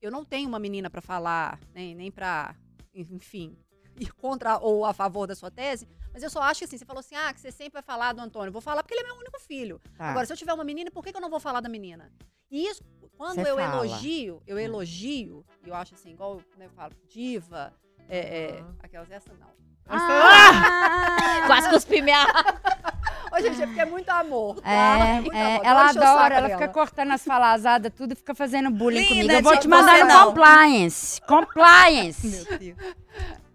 [0.00, 2.54] Eu não tenho uma menina pra falar, nem, nem pra,
[2.94, 3.56] enfim,
[3.98, 6.84] ir contra ou a favor da sua tese, mas eu só acho que assim, você
[6.84, 8.52] falou assim, ah, que você sempre vai falar do Antônio.
[8.52, 9.80] Vou falar porque ele é meu único filho.
[9.96, 10.10] Tá.
[10.10, 12.12] Agora, se eu tiver uma menina, por que, que eu não vou falar da menina?
[12.50, 12.82] E isso,
[13.16, 13.80] quando Você eu fala.
[13.80, 13.84] Hum.
[13.84, 17.72] elogio, eu elogio, e eu acho assim, igual né, eu falo, diva,
[18.08, 18.18] é,
[18.58, 19.48] é, aquelas, essa não.
[19.86, 21.44] Ah!
[21.46, 22.24] Quase cuspi minha...
[23.36, 24.60] Ô, gente, é porque é muito amor.
[24.60, 24.70] tá?
[24.70, 25.66] É, Muito é, amor.
[25.66, 29.32] ela adora, ela fica cortando as falazadas, tudo e fica fazendo bullying Linda, comigo.
[29.32, 31.20] Eu vou te mandar no compliance.
[31.22, 32.46] Compliance.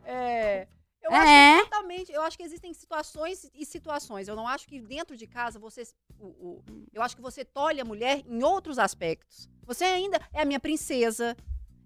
[0.05, 0.67] É,
[1.03, 1.57] eu Eu acho É.
[1.57, 2.11] que totalmente.
[2.11, 4.27] Eu acho que existem situações e situações.
[4.27, 5.83] Eu não acho que dentro de casa você.
[6.19, 6.63] o- o-
[6.93, 9.49] eu acho que você tolhe a mulher em outros aspectos.
[9.65, 11.35] Você ainda é a minha princesa,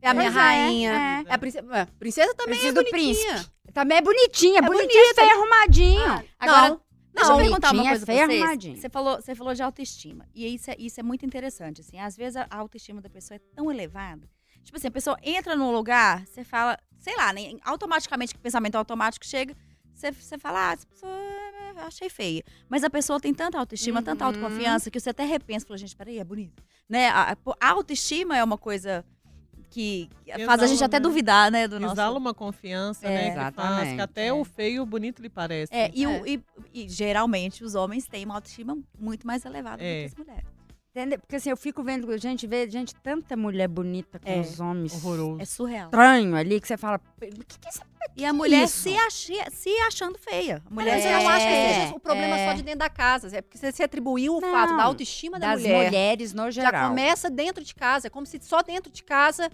[0.01, 0.91] é a minha Pois é, rainha.
[1.27, 1.29] é.
[1.29, 3.45] É a princesa, é, princesa também Preciso é do bonitinha.
[3.73, 5.21] Também é bonitinha, É bonitinha, bonita.
[5.21, 6.01] feio arrumadinho.
[6.12, 6.82] Ah, Agora, não,
[7.13, 7.38] Deixa não.
[7.39, 8.80] eu perguntar uma coisa pra feia, vocês.
[8.80, 10.26] Você falou, você falou de autoestima.
[10.34, 11.99] E isso é, isso é muito interessante, assim.
[11.99, 14.28] Às vezes a autoestima da pessoa é tão elevada.
[14.63, 18.41] Tipo assim, a pessoa entra num lugar, você fala, sei lá, né, automaticamente, que o
[18.43, 19.56] pensamento automático chega,
[19.93, 22.43] você, você fala, ah, essa pessoa é, achei feia.
[22.69, 24.30] Mas a pessoa tem tanta autoestima, tanta Uhum.
[24.30, 26.63] autoconfiança, que você até repensa e fala, gente, peraí, é bonita.
[26.89, 27.10] Né?
[27.10, 29.06] A- a autoestima é uma coisa
[29.74, 31.00] que que faz a gente Exala, até né?
[31.02, 31.94] duvidar, né, do nosso...
[31.96, 33.18] Exala uma confiança, É, né?
[33.30, 34.34] Que faz exatamente, que até é.
[34.34, 35.74] o feio e o bonito lhe parece.
[35.74, 36.30] É, e, o- É.
[36.30, 40.04] e- e geralmente os homens têm uma autoestima muito mais elevada É.
[40.06, 40.54] do que as mulheres.
[40.96, 41.18] Entendeu?
[41.18, 44.94] Porque assim, eu fico vendo, gente, vê, gente, tanta mulher bonita com É, os homens.
[44.94, 45.42] Horroroso.
[45.42, 45.86] É surreal.
[45.86, 47.84] Estranho ali, que você fala, o que, que é essa
[48.16, 48.78] E a mulher isso?
[48.84, 50.62] se, achia- se achando feia.
[50.64, 52.48] A mulher Mas se eu não acho que É, seja o problema é.
[52.48, 53.36] só de dentro da casa.
[53.36, 55.86] É porque você, você atribuiu o Não, fato da autoestima da das mulher.
[55.86, 56.90] mulheres no Já geral.
[56.90, 58.06] começa dentro de casa.
[58.06, 59.50] É como se só dentro de casa.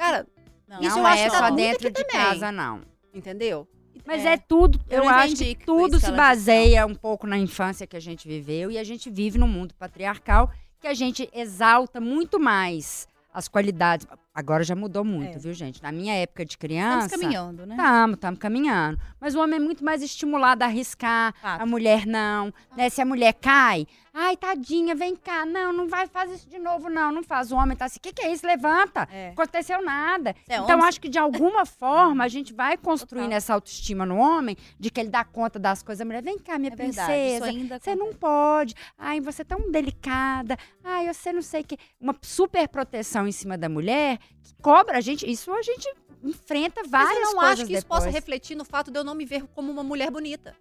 [0.00, 0.26] Cara,
[0.66, 2.26] Não, Isso não eu acho é que tá só dentro de também.
[2.26, 2.80] casa, não.
[3.12, 3.68] entendeu?
[4.06, 4.32] Mas É.
[4.32, 6.94] é, tudo, Eu eu, acho que que tudo isso se que ela disse, baseia um
[6.94, 10.86] pouco na infância que a gente viveu e a gente vive num mundo patriarcal que
[10.86, 14.06] a gente exalta muito mais as qualidades.
[14.32, 15.38] Agora já mudou muito, É.
[15.40, 15.82] viu, gente?
[15.82, 17.18] Na minha época de Estamos criança.
[17.18, 17.74] caminhando, né?
[17.74, 19.00] Estamos, estamos caminhando.
[19.20, 21.60] Mas o homem é muito mais estimulado a arriscar, Fato.
[21.62, 22.54] a mulher não.
[22.76, 22.88] Né?
[22.88, 25.44] Se a mulher cai, ai, tadinha, vem cá.
[25.44, 27.10] Não, não vai fazer isso de novo, não.
[27.10, 27.50] Não faz.
[27.50, 28.46] O homem tá assim, o que, que é isso?
[28.46, 29.08] Levanta.
[29.10, 29.30] É.
[29.30, 30.30] Aconteceu nada.
[30.48, 30.86] É então, homem?
[30.88, 33.36] acho que de alguma forma a gente vai construindo Total.
[33.36, 36.00] essa autoestima no homem, de que ele dá conta das coisas.
[36.00, 37.46] A mulher, vem cá, minha É princesa.
[37.46, 38.76] ainda Você não pode.
[38.96, 40.56] Ai, você é tão delicada.
[40.84, 41.76] Ai, você não sei o que.
[42.00, 45.28] Uma super proteção em cima da mulher que cobra a gente.
[45.30, 45.88] Isso a gente
[46.22, 48.00] enfrenta Mas várias eu não coisas acho que isso depois.
[48.04, 50.54] possa refletir no fato de eu não me ver como uma mulher bonita.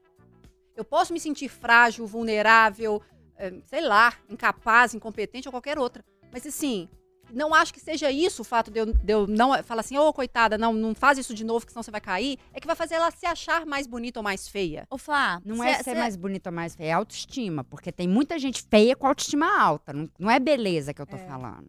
[0.75, 3.01] Eu posso me sentir frágil, vulnerável,
[3.37, 6.03] eh, sei lá, incapaz, incompetente ou qualquer outra.
[6.31, 6.87] Mas assim,
[7.33, 10.13] não acho que seja isso o fato de eu, de eu não falar assim, ô
[10.13, 12.39] coitada, não, não faz isso de novo, que senão você vai cair.
[12.53, 14.87] É que vai fazer ela se achar mais bonita ou mais feia.
[14.89, 17.63] Ô, Flá, Não cê- é ser cê- mais bonita ou mais feia, é autoestima.
[17.65, 19.91] Porque tem muita gente feia com autoestima alta.
[19.91, 21.27] Não, não é beleza que eu tô É.
[21.27, 21.67] falando.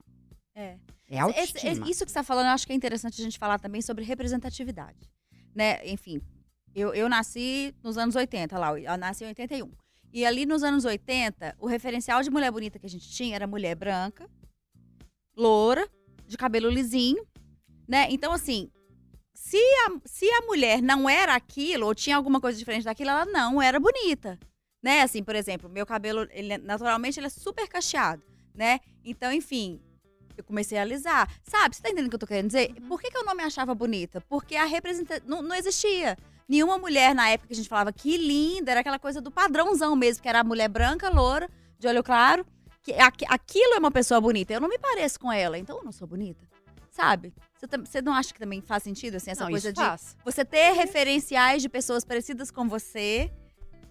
[0.55, 0.77] É.
[1.11, 1.73] É autoestima.
[1.89, 4.05] isso que você está falando, eu acho que é interessante a gente falar também sobre
[4.05, 5.11] representatividade.
[5.53, 5.81] Né?
[5.85, 6.23] Enfim,
[6.73, 9.71] eu, eu nasci nos anos 80, lá, eu nasci em 81.
[10.13, 13.47] E ali nos anos 80, o referencial de mulher bonita que a gente tinha era
[13.47, 14.31] mulher branca,
[15.37, 15.89] loura,
[16.27, 17.27] de cabelo lisinho,
[17.89, 18.07] né?
[18.11, 18.71] Então, assim,
[19.35, 23.25] se a, se a mulher não era aquilo, ou tinha alguma coisa diferente daquilo, ela
[23.25, 24.39] não era bonita,
[24.81, 25.03] né?
[25.03, 28.23] Assim, por exemplo, meu cabelo, ele, naturalmente, ele é super cacheado,
[28.55, 28.79] né?
[29.05, 29.81] Então, enfim,
[30.37, 31.29] eu comecei a alisar.
[31.43, 32.73] Sabe, você tá entendendo o que eu tô querendo dizer?
[32.89, 34.21] Por que, que eu não me achava bonita?
[34.23, 36.17] Porque a representação não, não existia.
[36.49, 39.95] Nenhuma mulher na época que a gente falava que linda, era aquela coisa do padrãozão
[39.95, 42.45] mesmo, que era a mulher branca, loura, de olho claro.
[42.83, 44.53] Que aqu- aquilo é uma pessoa bonita.
[44.53, 46.41] Eu não me pareço com ela, então eu não sou bonita.
[46.91, 47.33] Sabe?
[47.85, 50.17] Você, não acha que também faz sentido, assim, essa não, coisa de faz.
[50.25, 53.31] você ter referenciais de pessoas parecidas com você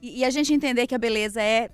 [0.02, 1.70] e, e a gente entender que a beleza é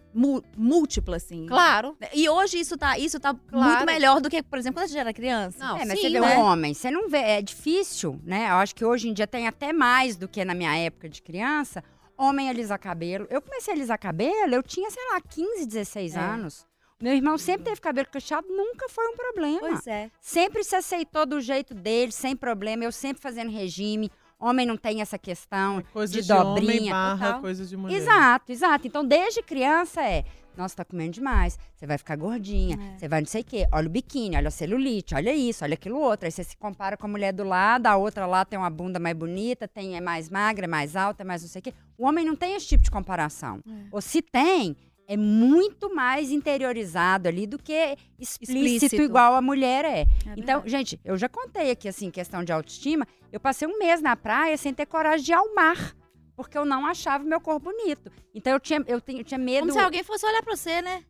[0.56, 1.46] múltipla, assim.
[1.46, 1.98] Claro.
[2.14, 3.86] E hoje isso tá, isso tá muito Claro.
[3.86, 5.58] melhor do que, por exemplo, quando a gente era criança.
[5.60, 6.38] Não, É, mas sim, você vê né?
[6.38, 8.48] um homem, você não vê, é difícil, né?
[8.50, 11.22] Eu acho que hoje em dia tem até mais do que na minha época de
[11.22, 11.84] criança.
[12.18, 13.28] Homem alisa cabelo.
[13.30, 16.20] Eu comecei a alisar cabelo, eu tinha, sei lá, 15, 16 É.
[16.20, 16.66] anos.
[17.02, 19.60] Meu irmão sempre teve cabelo cacheado, nunca foi um problema.
[19.60, 20.10] Pois é.
[20.22, 22.86] Sempre se aceitou do jeito dele, sem problema.
[22.86, 24.10] Eu sempre fazendo regime.
[24.40, 25.82] Homem não tem essa questão.
[25.94, 27.42] Coisa de de, homem dobrinha, barra total.
[27.42, 27.96] coisa de mulher.
[27.98, 28.88] Exato, exato.
[28.88, 30.26] Então, desde criança é.
[30.58, 31.60] Nossa, tá comendo demais.
[31.76, 32.78] Você vai ficar gordinha.
[32.78, 32.98] É.
[32.98, 33.68] Você vai não sei o quê.
[33.72, 36.26] Olha o biquíni, olha a celulite, olha isso, olha aquilo outro.
[36.26, 39.00] Aí você se compara com a mulher do lado, a outra lá tem uma bunda
[39.00, 41.74] mais bonita, tem, é mais magra, é mais alta, é mais não sei o quê.
[41.98, 43.60] O homem não tem esse tipo de comparação.
[43.68, 43.72] É.
[43.92, 44.76] Ou se tem,
[45.08, 48.54] é muito mais interiorizado ali do que explícito,
[48.86, 49.02] Explícito.
[49.02, 50.00] igual a mulher é.
[50.02, 53.08] É Então, gente, eu já contei aqui, assim, questão de autoestima.
[53.32, 55.96] Eu passei um mês na praia sem ter coragem de ir ao mar.
[56.36, 58.12] Porque eu não achava meu corpo bonito.
[58.34, 59.60] Então eu tinha, eu tinha, eu tinha medo.
[59.62, 61.02] Como se alguém fosse olhar pra você, né?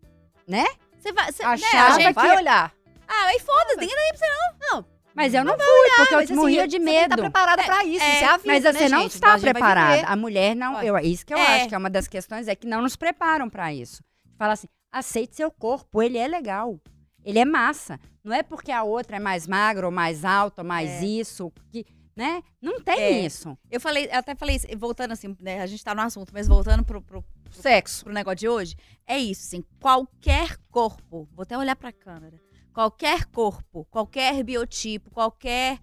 [0.48, 0.66] Né?
[1.00, 1.32] Você vai.
[1.32, 2.74] Você, Achava né, a Não, gente- vai que- olhar.
[3.08, 4.86] Ah, aí foda-se, ninguém daí pra você não.
[5.15, 7.21] Mas eu não fui, porque mas, eu assim, morria de Você tem que estar medo.
[7.21, 8.04] preparada pra isso.
[8.04, 9.12] é, isso é a vida, Mas né, você não gente?
[9.13, 10.08] está A gente vai preparada.
[10.08, 10.84] A mulher não.
[10.84, 11.56] Eu, isso que eu é.
[11.58, 14.04] acho que é uma das questões, é que não nos preparam para isso.
[14.38, 16.78] Fala assim: aceite seu corpo, ele é legal.
[17.23, 17.97] Ele é massa.
[18.23, 21.06] Não é porque a outra é mais magra ou mais alta ou mais É.
[21.06, 22.43] isso, que, né?
[22.62, 23.12] Não tem É.
[23.25, 23.58] isso.
[23.71, 25.62] Eu falei, eu até falei, isso, voltando assim, né?
[25.62, 28.04] A gente tá no assunto, mas voltando pro, pro, Sexo.
[28.04, 28.75] pro negócio de hoje,
[29.08, 32.39] é isso, assim, qualquer corpo, vou até olhar pra câmera,
[32.76, 35.80] qualquer corpo, qualquer biotipo, qualquer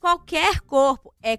[0.00, 1.36] qualquer corpo é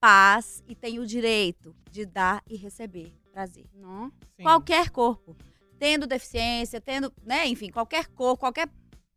[0.00, 3.66] paz e tem o direito de dar e receber prazer.
[3.74, 4.10] Não?
[4.36, 4.42] Sim.
[4.44, 5.36] Qualquer corpo,
[5.78, 8.68] tendo deficiência, tendo, né, enfim, qualquer cor, qualquer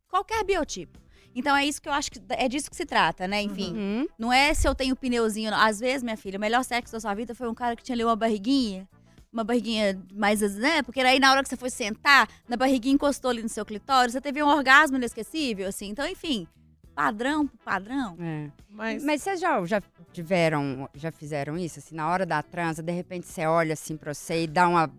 [0.08, 0.98] qualquer biotipo.
[1.34, 3.42] Então é isso que eu acho que é disso que se trata, né?
[3.42, 4.06] Enfim, Uhum.
[4.18, 5.50] não é se eu tenho pneuzinho.
[5.50, 5.58] não.
[5.60, 7.94] Às vezes, minha filha, o melhor sexo da sua vida foi um cara que tinha
[7.94, 8.88] ali uma barriguinha.
[9.36, 10.82] Uma barriguinha mais, né?
[10.82, 14.14] Porque aí na hora que você foi sentar, na barriguinha encostou ali no seu clitóris,
[14.14, 15.90] você teve um orgasmo inesquecível, assim.
[15.90, 16.48] Então, enfim,
[16.94, 18.16] padrão por padrão.
[18.18, 18.50] É.
[18.70, 21.80] Mas, Mas vocês já, já tiveram, já fizeram isso?
[21.80, 24.90] Assim, na hora da transa, de repente você olha assim pra você e dá uma,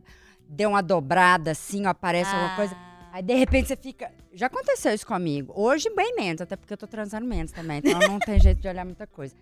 [0.48, 2.76] deu uma dobrada assim, ou aparece alguma coisa.
[2.76, 4.12] Ah, Aí de repente você fica.
[4.34, 5.52] Já aconteceu isso comigo.
[5.56, 7.80] Hoje bem menos, até porque eu tô transando menos também.
[7.80, 9.34] Então não tem jeito de olhar muita coisa.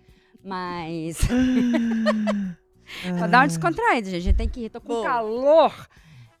[0.42, 1.18] Mas.
[3.18, 4.16] pra dar uma descontraída, gente.
[4.16, 4.70] A gente tem que ir.
[4.70, 5.04] Tô com Boa.
[5.04, 5.88] calor.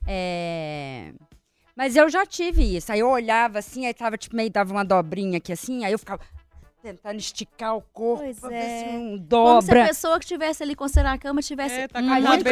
[0.06, 1.12] É...
[1.76, 2.90] Mas eu já tive isso.
[2.92, 5.98] Aí eu olhava assim, aí tava tipo meio dava uma dobrinha aqui assim, aí eu
[5.98, 6.22] ficava
[6.82, 8.78] tentando esticar o corpo Pois pra ver é.
[8.78, 9.86] se não Como se a dobra.
[9.88, 11.74] pessoa que estivesse ali considerando a cama tivesse.
[11.80, 12.00] É, tá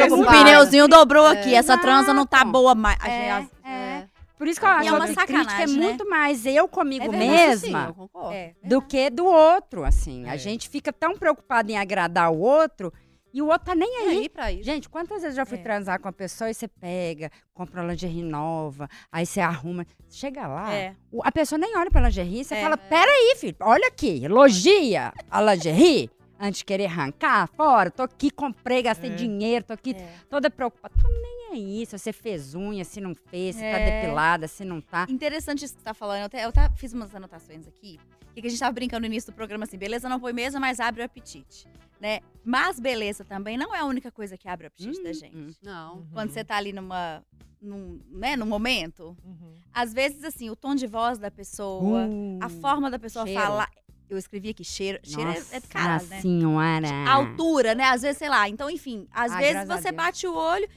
[0.09, 1.55] com o pneuzinho dobrou aqui.
[1.55, 2.51] Essa transa não tá Exato.
[2.51, 2.97] boa mais.
[3.03, 4.05] É, gente- é.
[4.37, 5.73] Por isso que eu acho é uma que a crítica é né?
[5.73, 8.31] muito mais eu comigo É verdade, mesma sim, eu.
[8.31, 8.53] É.
[8.65, 10.27] do que do outro, assim.
[10.27, 10.37] A É.
[10.37, 12.91] gente fica tão preocupado em agradar o outro
[13.35, 14.17] e o outro tá nem E aí.
[14.19, 14.63] aí, pra isso.
[14.63, 15.61] Gente, quantas vezes eu já fui É.
[15.61, 19.85] transar com a pessoa e você pega, compra uma lingerie nova, aí você arruma.
[20.09, 20.95] Chega lá, É.
[21.21, 22.61] a pessoa nem olha pra lingerie, você É.
[22.61, 27.91] fala, peraí, filho, olha aqui, elogia a lingerie antes de querer arrancar fora.
[27.91, 29.15] Tô aqui, comprei, gastei É.
[29.15, 30.09] dinheiro, tô aqui É.
[30.29, 30.93] toda preocupada.
[31.01, 34.01] Tô nem aí, se você fez unha, se não fez, se tá É.
[34.01, 35.05] depilada, se não tá.
[35.09, 36.19] Interessante isso que você tá falando.
[36.19, 37.99] Eu até, eu até fiz umas anotações aqui.
[38.33, 40.79] Que a gente tava brincando no início do programa assim, beleza não põe mesa, mas
[40.81, 41.65] abre o apetite.
[42.01, 42.19] Né?
[42.43, 45.35] Mas beleza também não é a única coisa que abre o apetite da Hum, gente.
[45.37, 45.51] hum.
[45.63, 45.95] Não.
[45.95, 46.07] Uhum.
[46.13, 47.23] Quando você tá ali numa.
[47.61, 49.55] Num, né, num momento, Uhum.
[49.73, 52.03] às vezes, assim, o tom de voz da pessoa,
[52.41, 53.41] a Uh, forma da pessoa cheiro.
[53.41, 53.71] falar.
[54.07, 54.99] Eu escrevi aqui cheiro.
[55.01, 56.21] Cheiro é- Nossa é de caralho, né?
[56.21, 56.87] senhora.
[57.07, 57.85] A altura, né?
[57.85, 58.47] Às vezes, sei lá.
[58.47, 60.67] Então, enfim, às Ah, vezes a você bate o olho,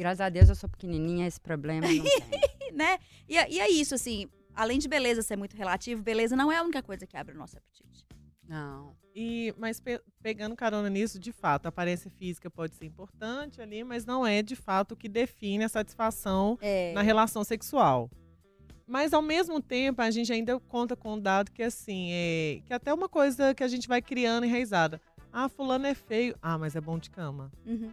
[0.00, 2.02] Graças a Deus eu sou pequenininha, esse problema não tem.
[2.72, 2.98] né?
[3.28, 4.26] E, é- e é isso, assim.
[4.54, 7.38] Além de beleza ser muito relativo, beleza não é a única coisa que abre o
[7.38, 8.06] nosso apetite.
[8.48, 8.96] Não.
[9.14, 13.84] E, mas pe- pegando carona nisso, de fato, a aparência física pode ser importante ali,
[13.84, 16.94] mas não é de fato o que define a satisfação É.
[16.94, 18.10] na relação sexual.
[18.86, 22.72] Mas ao mesmo tempo, a gente ainda conta com um dado que assim, é que
[22.72, 24.98] até uma coisa que a gente vai criando enraizada.
[25.30, 26.34] Ah, fulano é feio.
[26.40, 27.52] Ah, mas é bom de cama.
[27.66, 27.92] Uhum.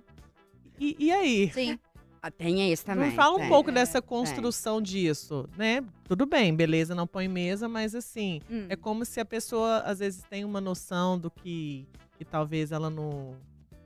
[0.79, 1.51] E, e aí?
[1.53, 1.79] Sim.
[2.21, 3.09] Ah, Tem isso também.
[3.09, 5.83] Me fala um pouco É, dessa construção disso, né?
[6.05, 8.65] Tudo bem, beleza, não põe mesa, mas assim, Hum.
[8.69, 12.89] é como se a pessoa às vezes tem uma noção do que, que talvez ela
[12.89, 13.35] não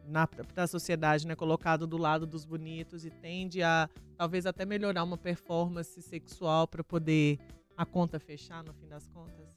[0.07, 5.03] na da sociedade, né, colocado do lado dos bonitos e tende a talvez até melhorar
[5.03, 7.39] uma performance sexual para poder
[7.77, 9.47] a conta fechar no fim das contas.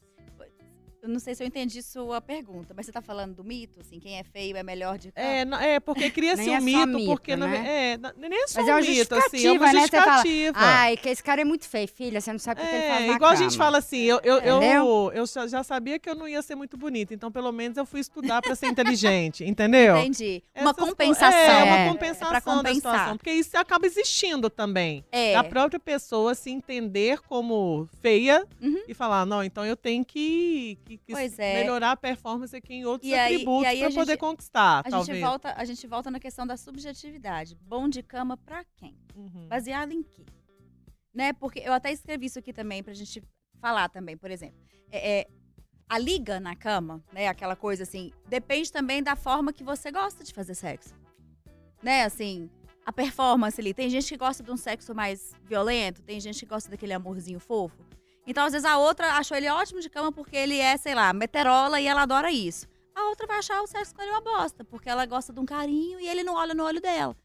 [1.05, 4.01] Eu não sei se eu entendi sua pergunta, mas você tá falando do mito, assim,
[4.01, 7.11] quem é feio é melhor de É, não- é porque cria-se um é mito, mito,
[7.11, 7.93] porque ve- né?
[7.95, 9.81] é, nem é só Mas um é uma mito, assim, é uma justificativa, né?
[9.83, 10.59] Você fala, justificativa.
[10.59, 12.21] Ai, que esse cara é muito feio, filha.
[12.23, 14.01] Você não sabe o que, que ele faz É, na igual a gente fala assim,
[14.01, 17.53] eu, eu, eu, eu já, sabia que eu não ia ser muito bonita, então pelo
[17.53, 19.99] menos eu fui estudar pra ser inteligente, entendeu?
[19.99, 20.43] Entendi.
[20.57, 21.39] Uma Essas co- compensação.
[21.39, 25.05] É, uma É, compensação da situação, porque isso acaba existindo também.
[25.13, 25.35] É.
[25.35, 28.81] Da própria pessoa se entender como feia Uhum.
[28.89, 31.61] e falar, não, então eu tenho que, que- que Pois é.
[31.61, 34.79] melhorar a performance aqui em outros E atributos e aí pra a poder gente- conquistar,
[34.81, 35.07] A talvez.
[35.07, 37.57] gente, volta, a gente volta na questão da subjetividade.
[37.63, 38.97] Bom de cama pra quem?
[39.15, 39.47] Uhum.
[39.49, 40.25] Baseado em quê?
[41.15, 41.33] Né?
[41.33, 43.23] Porque eu até escrevi isso aqui também pra gente
[43.61, 44.57] falar também, por exemplo.
[44.91, 45.27] É, é,
[45.89, 47.29] a liga na cama, né?
[47.29, 50.95] Aquela coisa assim, depende também da forma que você gosta de fazer sexo.
[51.83, 52.49] Né, assim,
[52.87, 53.75] a performance ali.
[53.75, 57.39] Tem gente que gosta de um sexo mais violento, tem gente que gosta daquele amorzinho
[57.39, 57.77] fofo.
[58.27, 61.13] Então, às vezes, a outra achou ele ótimo de cama porque ele é, sei lá,
[61.13, 62.67] meterola e ela adora isso.
[62.95, 65.45] A outra vai achar o sexo com ele uma bosta, porque ela gosta de um
[65.45, 67.17] carinho e ele não olha no olho dela.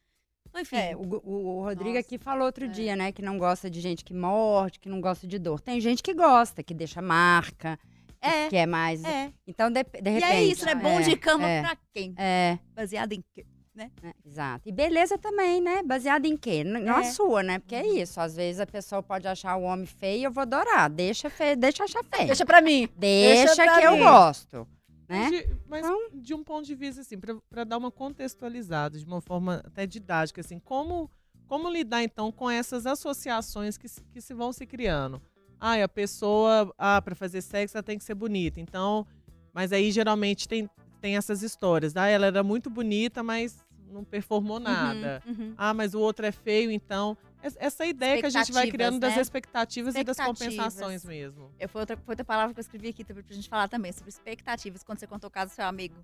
[0.49, 0.77] Então, enfim.
[0.77, 2.67] É, o, o- o Rodrigo Nossa, aqui falou outro é.
[2.67, 3.11] dia, né?
[3.11, 5.61] Que não gosta de gente que morde, que não gosta de dor.
[5.61, 7.77] Tem gente que gosta, que deixa marca,
[8.19, 9.03] É, que é mais.
[9.03, 9.31] é.
[9.45, 10.23] Então, de, de E repente.
[10.33, 10.73] é isso, né?
[10.73, 12.15] Bom de cama é, pra quem?
[12.17, 13.45] É, Baseado em quê?
[13.83, 14.67] É, exato.
[14.67, 15.81] E beleza também, né?
[15.83, 16.63] Baseada em quê?
[16.63, 17.11] N- Não a É.
[17.11, 17.59] sua, né?
[17.59, 18.19] Porque é isso.
[18.19, 20.89] Às vezes a pessoa pode achar o homem feio, eu vou adorar.
[20.89, 22.27] Deixa feio, deixa achar feio.
[22.27, 22.87] Deixa pra mim.
[22.97, 23.99] Deixa, deixa pra que eu mim.
[23.99, 24.67] gosto.
[25.07, 25.41] Mas, Né?
[25.41, 27.17] de, mas Então- de um ponto de vista, assim,
[27.49, 31.09] para dar uma contextualizada, de uma forma até didática, assim, como,
[31.47, 35.19] como lidar, então, com essas associações que, se- que se vão se criando?
[35.59, 38.59] Ah, a pessoa, ah, para fazer sexo, ela tem que ser bonita.
[38.61, 39.05] Então,
[39.51, 40.69] mas aí, geralmente, tem,
[41.01, 41.95] tem essas histórias.
[41.97, 43.57] Ah, ela era muito bonita, mas
[43.89, 45.21] não performou nada.
[45.25, 45.53] Uhum, uhum.
[45.57, 47.17] Ah, mas o outro é feio, então...
[47.43, 49.21] es- Essa ideia que a gente vai Expectativas, criando das né?
[49.21, 50.55] expectativas, e das Expectativas.
[50.55, 51.51] compensações mesmo.
[51.59, 53.91] Eu, foi, outra, foi outra palavra que eu escrevi aqui também pra gente falar também,
[53.91, 54.83] sobre expectativas.
[54.83, 55.95] Quando você contou o caso do seu amigo,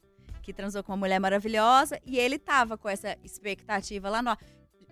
[0.41, 4.37] que transou com uma mulher maravilhosa e ele tava com essa expectativa lá no.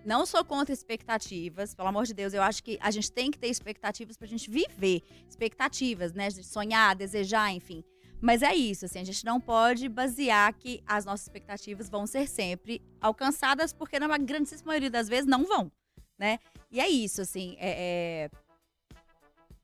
[0.04, 2.34] Não sou contra expectativas, pelo amor de Deus.
[2.34, 5.02] Eu acho que a gente tem que ter expectativas pra gente viver.
[5.26, 6.28] Expectativas, né?
[6.28, 7.82] De sonhar, desejar, enfim.
[8.20, 12.26] Mas é isso, assim, a gente não pode basear que as nossas expectativas vão ser
[12.26, 15.70] sempre alcançadas, porque na grandíssima maioria das vezes não vão,
[16.18, 16.38] né?
[16.70, 18.30] E é isso, assim, é, é...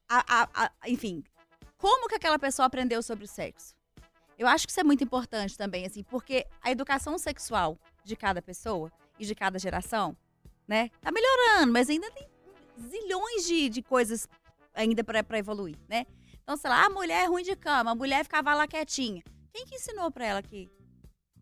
[0.09, 1.23] A, a, a, enfim,
[1.79, 3.75] como que aquela pessoa aprendeu sobre o sexo?
[4.39, 8.43] Eu acho que isso é muito importante também, assim, porque a educação sexual de cada
[8.43, 10.17] pessoa e de cada geração,
[10.67, 12.27] né, tá melhorando, mas ainda tem
[12.89, 14.29] zilhões de, de coisas
[14.75, 16.07] ainda para evoluir, né?
[16.51, 19.23] Então, sei lá, a mulher é ruim de cama, a mulher ficava lá quietinha.
[19.53, 20.69] Quem que ensinou pra ela que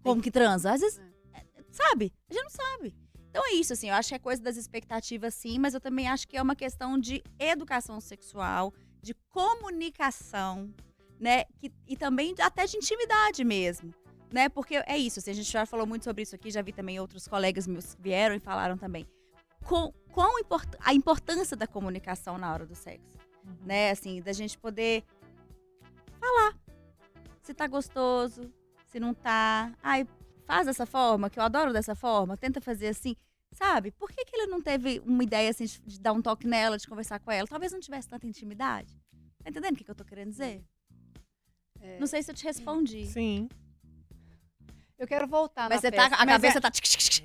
[0.03, 0.71] como que transa?
[0.71, 1.01] Às vezes,
[1.33, 2.13] é, sabe?
[2.29, 2.95] A gente não sabe.
[3.31, 6.09] Então é isso, assim, eu acho que é coisa das expectativas, sim, mas eu também
[6.09, 10.75] acho que é uma questão de educação sexual, de comunicação,
[11.19, 11.45] né?
[11.59, 13.95] Que, e também até de intimidade mesmo.
[14.31, 14.51] Né?
[14.51, 17.01] Porque é isso, assim, a gente já falou muito sobre isso aqui, já vi também
[17.01, 19.07] outros colegas meus que vieram e falaram também.
[19.65, 23.18] Com, qual import, a importância da comunicação na hora do sexo
[23.65, 23.91] né?
[23.91, 25.05] Assim, da gente poder
[26.19, 26.55] falar
[27.43, 28.53] se tá gostoso,
[28.87, 29.73] se não tá.
[29.83, 30.07] Ai,
[30.45, 33.17] faz dessa forma, que eu adoro dessa forma, tenta fazer assim.
[33.51, 33.91] Sabe?
[33.93, 36.77] Por que, que ele não teve uma ideia assim de, de dar um toque nela,
[36.77, 37.49] de conversar com ela?
[37.49, 38.95] Talvez não tivesse tanta intimidade.
[39.43, 40.63] Tá entendendo o que, que eu tô querendo dizer?
[41.81, 43.07] É, Não sei se eu te respondi.
[43.07, 43.49] Sim.
[44.99, 46.69] Eu quero voltar Mas na você tá, a Mas cabeça é- tá.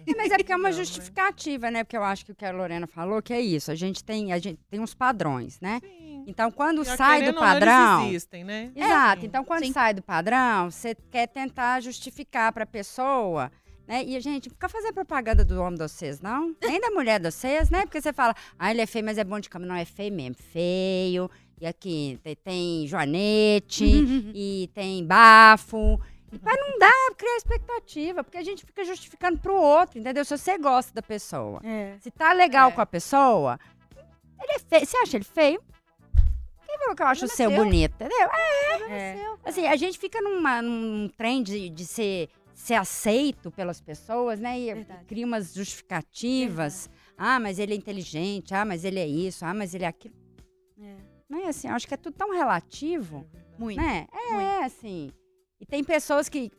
[0.05, 1.83] É, Mas é porque é uma Não, justificativa, né?
[1.83, 3.71] Porque eu acho que o que a Lorena falou que é isso.
[3.71, 5.79] A gente tem, a gente tem uns padrões, né?
[5.81, 6.23] Sim.
[6.27, 8.07] Então, quando Já sai do não, eles padrão.
[8.07, 8.71] existem, né?
[8.75, 9.21] Exato.
[9.21, 9.27] Sim.
[9.27, 9.73] Então, quando Sim.
[9.73, 13.51] sai do padrão, você quer tentar justificar para a pessoa,
[13.87, 14.03] né?
[14.05, 16.55] E a gente fica fazendo propaganda do homem de vocês, não?
[16.61, 17.81] Nem da mulher de vocês, né?
[17.81, 19.65] Porque você fala, ah, ele é feio, mas é bom de cama.
[19.65, 20.35] Não, é feio mesmo.
[20.35, 21.29] Feio.
[21.59, 23.83] E aqui tem, tem joanete,
[24.33, 25.99] e tem bafo.
[26.41, 30.23] Mas não dá pra criar expectativa, porque a gente fica justificando pro outro, entendeu?
[30.25, 31.97] Se você gosta da pessoa, É.
[31.99, 32.71] se tá legal É.
[32.73, 33.59] com a pessoa,
[34.41, 34.85] ele é feio.
[34.85, 35.61] Você acha ele feio?
[36.65, 37.63] Quem falou que eu acho o seu nasceu.
[37.65, 38.27] bonito, entendeu?
[38.89, 39.15] É.
[39.45, 44.59] Assim, a gente fica numa, num trem de, de ser, ser aceito pelas pessoas, né?
[44.59, 45.05] E Verdade.
[45.05, 46.89] cria umas justificativas.
[47.17, 48.53] Ah, mas ele é inteligente.
[48.55, 49.45] Ah, mas ele é isso.
[49.45, 50.15] Ah, mas ele é aquilo.
[50.81, 50.95] É.
[51.29, 53.25] Não é assim, eu acho que é tudo tão relativo,
[53.57, 53.79] Muito.
[53.79, 54.07] né?
[54.13, 55.11] É, assim.
[55.63, 56.51] E tem pessoas que...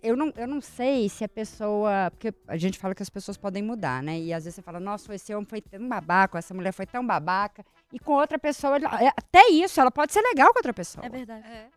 [0.00, 2.08] Eu não, eu não sei se a pessoa...
[2.12, 4.16] Porque a gente fala que as pessoas podem mudar, né?
[4.16, 7.04] E às vezes você fala, nossa, esse homem foi tão babaca, essa mulher foi tão
[7.04, 7.66] babaca.
[7.92, 11.04] E com outra pessoa, é, até isso, ela pode ser legal com outra pessoa.
[11.04, 11.44] É verdade.
[11.48, 11.68] É,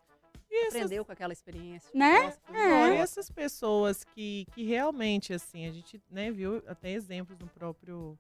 [0.52, 1.90] essas, aprendeu com aquela experiência.
[1.96, 2.32] Né?
[2.54, 2.90] É.
[2.90, 8.16] E essas pessoas que, que realmente, assim, a gente né, viu até exemplos no próprio,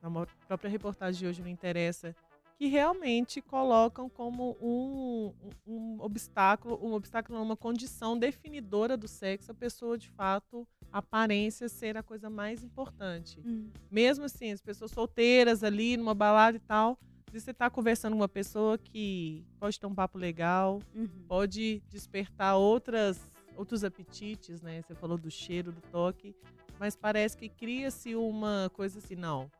[0.00, 0.08] na
[0.46, 2.14] própria reportagem de hoje, não interessa,
[2.62, 5.34] que realmente colocam como um,
[5.66, 11.68] um, obstáculo, um obstáculo, uma condição definidora do sexo, a pessoa, de fato, a aparência
[11.68, 13.40] ser a coisa mais importante.
[13.44, 13.68] Hum.
[13.90, 16.96] Mesmo assim, as pessoas solteiras ali, numa balada e tal,
[17.32, 21.08] se você tá conversando com uma pessoa que pode ter um papo legal, Uhum.
[21.26, 24.82] pode despertar outras outros apetites, né?
[24.82, 26.32] Você falou do cheiro, do toque,
[26.78, 29.50] mas parece que cria-se uma coisa assim, não.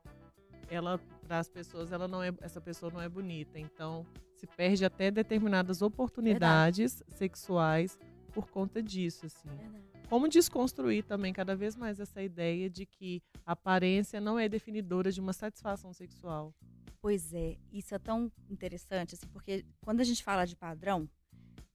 [0.69, 0.97] Ela
[1.33, 5.09] para as pessoas, ela não é essa pessoa não é bonita, então se perde até
[5.09, 7.97] determinadas oportunidades sexuais
[8.31, 9.49] por conta disso, assim.
[9.49, 9.83] Verdade.
[10.07, 15.11] Como desconstruir também cada vez mais essa ideia de que a aparência não é definidora
[15.11, 16.53] de uma satisfação sexual.
[17.01, 21.09] Pois é, isso é tão interessante, assim, porque quando a gente fala de padrão,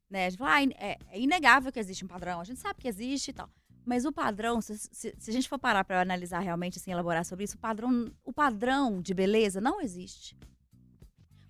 [0.08, 2.80] né, a gente fala, ah, é, é inegável que existe um padrão, a gente sabe
[2.80, 3.50] que existe e tal.
[3.88, 7.24] Mas o padrão, se, se- se a gente for parar para analisar realmente, assim, elaborar
[7.24, 10.36] sobre isso, o padrão, o padrão de beleza não existe.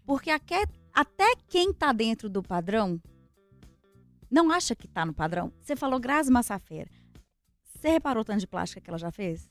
[0.06, 3.02] Porque aque- até quem tá dentro do padrão
[4.30, 5.52] não acha que tá no padrão.
[5.60, 6.88] Você falou Grazi Massafera.
[7.64, 9.48] Você reparou o tanto de plástica que ela já fez?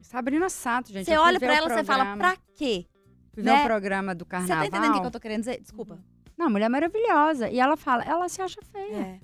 [0.00, 1.04] Sabrina Sato, gente.
[1.04, 2.86] Você olha o ela e você fala, pra quê?
[3.34, 3.62] Fui ver né?
[3.62, 4.56] o programa do Você carnaval.
[4.60, 5.60] tá entendendo o que eu tô querendo dizer?
[5.60, 5.98] Desculpa.
[6.38, 7.50] Não, mulher maravilhosa.
[7.50, 8.96] E ela fala, ela se acha feia.
[8.96, 9.20] É.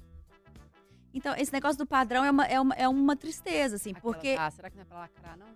[1.14, 4.36] Então, esse negócio do padrão é uma, é uma, é uma tristeza, assim, Aquela- porque.
[4.38, 5.46] Ah, será que não é pra lacrar, não?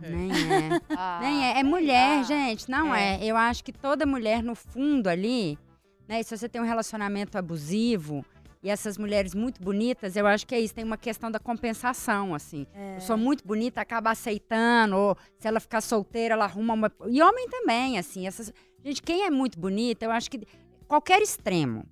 [0.00, 0.80] Nem é.
[0.90, 1.60] Ah, Nem é.
[1.60, 2.70] É mulher, ah, gente.
[2.70, 3.18] Não é.
[3.24, 5.58] Eu acho que toda mulher, no fundo ali,
[6.08, 6.20] né?
[6.20, 8.24] e Se você tem um relacionamento abusivo
[8.62, 10.74] e essas mulheres muito bonitas, eu acho que é isso.
[10.74, 12.66] Tem uma questão da compensação, assim.
[12.74, 14.96] É, Eu sou muito bonita, acaba aceitando.
[14.96, 16.92] Ou se ela ficar solteira, ela arruma uma.
[17.08, 18.26] E homem também, assim.
[18.26, 18.52] Essas...
[18.84, 20.44] Gente, quem é muito bonita, eu acho que
[20.88, 21.84] qualquer extremo.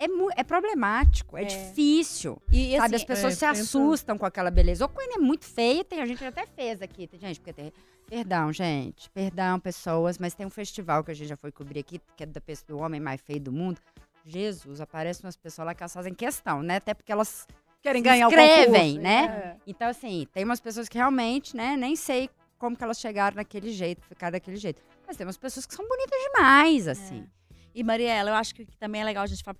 [0.00, 1.44] É, é problemático, é, É.
[1.44, 2.40] difícil.
[2.50, 4.84] e, sabe, assim, as pessoas é, se pensa- assustam com aquela beleza.
[4.84, 7.72] Ou quando é muito feia, tem a gente até fez aqui, tem gente, porque tem.
[8.08, 9.08] Perdão, gente.
[9.10, 12.26] Perdão, pessoas, mas tem um festival que a gente já foi cobrir aqui, que é
[12.26, 13.78] da pessoa, do homem mais feio do mundo.
[14.26, 16.76] Jesus, aparecem umas pessoas lá que elas fazem questão, né?
[16.76, 17.46] Até porque elas
[17.82, 19.00] Querem ganhar o inscrevem, concurso.
[19.00, 19.24] né?
[19.24, 19.56] É.
[19.66, 22.28] Então, assim, tem umas pessoas que realmente, né, nem sei
[22.58, 24.82] como que elas chegaram naquele jeito, ficaram daquele jeito.
[25.06, 27.26] Mas tem umas pessoas que são bonitas demais, assim.
[27.74, 29.56] E Mariela, eu acho que também é legal a gente falar,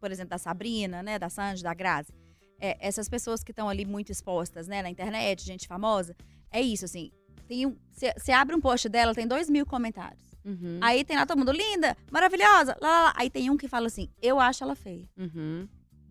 [0.00, 1.18] por exemplo- da Sabrina, né?
[1.18, 2.12] Da Sandy, da Grazi.
[2.60, 4.82] É, essas pessoas que estão ali muito expostas, né?
[4.82, 6.16] Na internet, gente famosa.
[6.50, 7.10] É isso, assim.
[7.46, 10.22] Tem um, você abre um post dela, tem dois mil comentários.
[10.44, 13.12] Uhum, Aí tem lá todo mundo, linda, maravilhosa, lá, lá, lá.
[13.16, 15.08] Aí tem um que fala assim, eu acho ela feia.
[15.16, 15.68] uhum.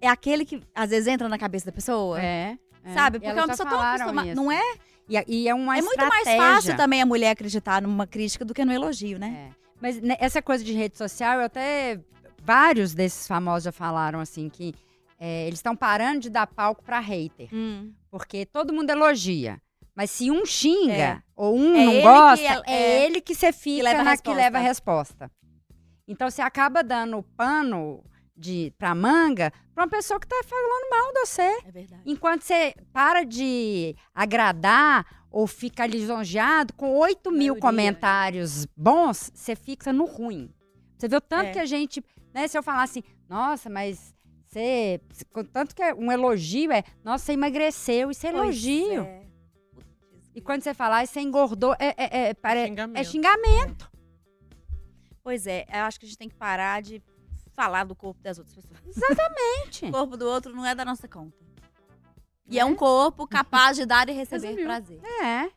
[0.00, 2.20] É aquele que às vezes entra na cabeça da pessoa.
[2.20, 2.92] É, é.
[2.92, 3.18] Sabe?
[3.18, 4.28] Porque é uma pessoa tão acostumada.
[4.28, 4.36] isso.
[4.36, 4.62] Não é?
[5.08, 6.54] E, e é uma é muito mais estratégia.
[6.54, 9.50] fácil também a mulher acreditar numa crítica do que no elogio, né?
[9.50, 9.63] É.
[9.80, 12.00] Mas né, essa coisa de rede social, eu até.
[12.42, 14.74] Vários desses famosos já falaram assim que
[15.18, 17.48] é, eles estão parando de dar palco pra hater.
[17.52, 17.92] Hum.
[18.10, 19.58] Porque todo mundo elogia.
[19.96, 21.22] Mas se um xinga É.
[21.34, 24.04] ou um É não ele que gosta, é- é, ele que você fica leva a
[24.04, 25.30] na que leva a resposta.
[26.06, 28.04] Então você acaba dando pano
[28.36, 31.58] de, pra manga pra uma pessoa que tá falando mal de você.
[31.66, 32.02] É verdade.
[32.04, 39.92] Enquanto você para de agradar ou fica lisonjeado com 8 mil comentários bons, você fixa
[39.92, 40.48] no ruim.
[40.96, 41.52] Você vê o tanto É.
[41.52, 42.02] que a gente.
[42.32, 44.14] Né, se eu falar assim, nossa, mas
[44.46, 45.00] você.
[45.52, 49.02] Tanto que é um elogio é, nossa, você emagreceu, isso é Pois elogio.
[49.02, 49.24] é.
[50.36, 52.98] E quando você falar, "Ai, você engordou, é, é, é, pare- Xingamento.
[53.00, 53.90] é xingamento.
[55.22, 57.02] Pois é, eu acho que a gente tem que parar de
[57.54, 58.80] falar do corpo das outras pessoas.
[58.86, 59.86] Exatamente.
[59.86, 61.36] O corpo do outro não é da nossa conta.
[62.48, 64.66] E é um corpo capaz de dar e receber viu?
[64.66, 65.00] prazer.
[65.22, 65.48] É,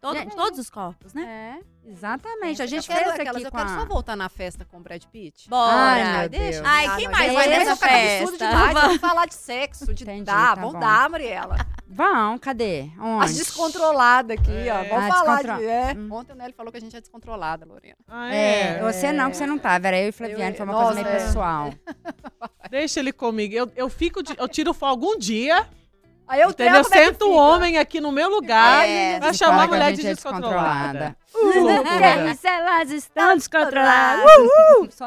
[0.00, 1.60] Todo- Gente, todos os corpos, né?
[1.84, 2.62] é, exatamente.
[2.62, 3.78] A Eu gente quero, fez aquelas, aqui eu com quero a...
[3.80, 5.46] só voltar na festa com o Brad Pitt.
[5.46, 5.74] Bora.
[5.76, 6.52] Ai, meu deixa.
[6.62, 6.66] Deus.
[6.66, 8.48] Ai, Ah, quem mais vai nessa é festa?
[8.48, 8.72] demais.
[8.72, 10.54] Vamos falar de sexo, de Entendi, dar.
[10.54, 10.80] tá vamos bom.
[10.80, 11.56] dar, Mariela.
[11.86, 12.88] Vão, cadê?
[12.98, 13.24] Onde?
[13.26, 14.78] As descontroladas aqui, ó.
[14.78, 14.88] É.
[14.88, 15.70] Vamos Ah, falar descontro- de...
[15.70, 15.94] É.
[15.94, 16.08] Hum.
[16.12, 17.96] Ontem o Nelly falou que a gente é descontrolada, Lorena.
[18.08, 18.80] Ah, É, é.
[18.80, 19.86] você não, que você não tava.
[19.86, 21.12] Era eu e Flaviane, Eu- foi uma coisa meio é.
[21.26, 21.74] pessoal.
[22.70, 23.52] Deixa ele comigo.
[23.54, 25.68] Eu, eu fico, de- eu tiro folga um dia,
[26.30, 26.84] Aí eu entendeu?
[27.26, 27.40] o fica?
[27.40, 31.16] homem aqui no meu lugar É, pra E chamar a mulher de é descontrolada.
[31.34, 32.30] Loucura.
[32.30, 34.24] isso, elas estão descontroladas.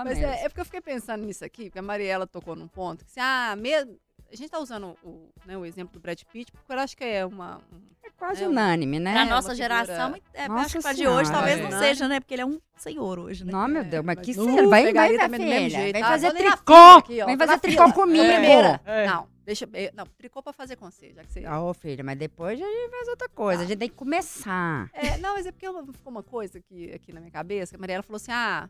[0.03, 3.05] Mas é, é porque eu fiquei pensando nisso aqui, porque a Mariela tocou num ponto.
[3.05, 3.97] Que, assim, ah, mesmo...
[4.31, 7.03] A gente tá usando o, né, o exemplo do Brad Pitt, porque eu acho que
[7.05, 7.61] é uma...
[7.71, 9.13] um- quase É, unânime, né?
[9.13, 11.63] uma nossa figura- geração, é, Nossa acho que pra de hoje talvez é.
[11.63, 12.19] não seja, né?
[12.19, 13.51] Porque ele é um senhor hoje, né?
[13.51, 14.69] Não, meu Deus, mas mas que sério.
[14.69, 15.79] Vai, vai, minha filha.
[15.91, 16.07] Vem tá?
[16.07, 16.73] fazer na tricô.
[16.97, 17.93] aqui, ó, Vem fazer na tricô fila.
[17.93, 18.25] comigo.
[18.25, 18.81] Primeira.
[18.85, 19.07] É.
[19.07, 19.65] Não, deixa...
[19.73, 21.45] eu- Não, tricô pra fazer com você, já que você...
[21.47, 23.63] Ô, filha, mas depois a gente faz outra coisa.
[23.63, 24.89] A gente tem que começar.
[24.93, 27.79] É, não, mas é porque ficou uma coisa aqui, aqui na minha cabeça, que a
[27.79, 28.69] Mariela falou assim, ah,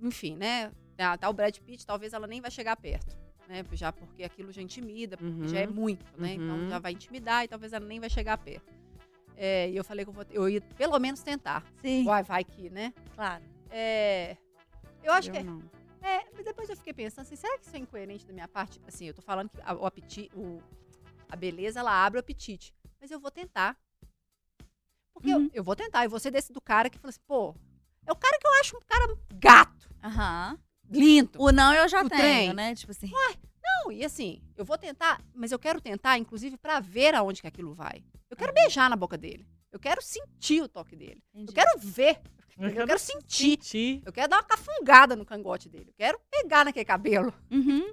[0.00, 3.16] enfim, né, tá, tá o Brad Pitt, talvez ela nem vai chegar perto,
[3.48, 5.48] né, já porque aquilo já intimida, porque Uhum.
[5.48, 6.42] já é muito, né, Uhum.
[6.44, 8.70] então já vai intimidar e talvez ela nem vai chegar perto.
[9.36, 12.44] É, e eu falei que eu, vou, eu ia pelo menos tentar, Sim, vai, vai
[12.44, 13.42] que, né, claro.
[13.70, 14.36] é,
[15.02, 15.62] eu acho que, não.
[16.02, 18.80] é, mas depois eu fiquei pensando assim, será que isso é incoerente da minha parte?
[18.86, 20.60] Assim, eu tô falando que a, o apetite, o-
[21.30, 23.76] a beleza, ela abre o apetite, mas eu vou tentar.
[25.14, 25.50] Porque eu- Uhum.
[25.52, 27.54] eu, vou tentar, e você desse do cara que fala assim, pô,
[28.06, 30.58] é o cara que eu acho um cara gato, Aham.
[30.90, 31.30] Lindo.
[31.38, 32.52] O não eu já O tenho, trem.
[32.54, 32.74] né?
[32.74, 33.10] Tipo assim.
[33.62, 37.46] Não, e assim, eu vou tentar, mas eu quero tentar, inclusive, pra ver aonde que
[37.46, 38.02] aquilo vai.
[38.30, 39.46] Eu quero beijar na boca dele.
[39.70, 41.22] Eu quero sentir o toque dele.
[41.34, 42.18] Eu quero ver.
[42.58, 43.50] Eu Eu quero sentir.
[43.50, 44.02] sentir.
[44.04, 45.86] Eu quero dar uma cafungada no cangote dele.
[45.88, 47.32] Eu quero pegar naquele cabelo.
[47.50, 47.92] Uhum.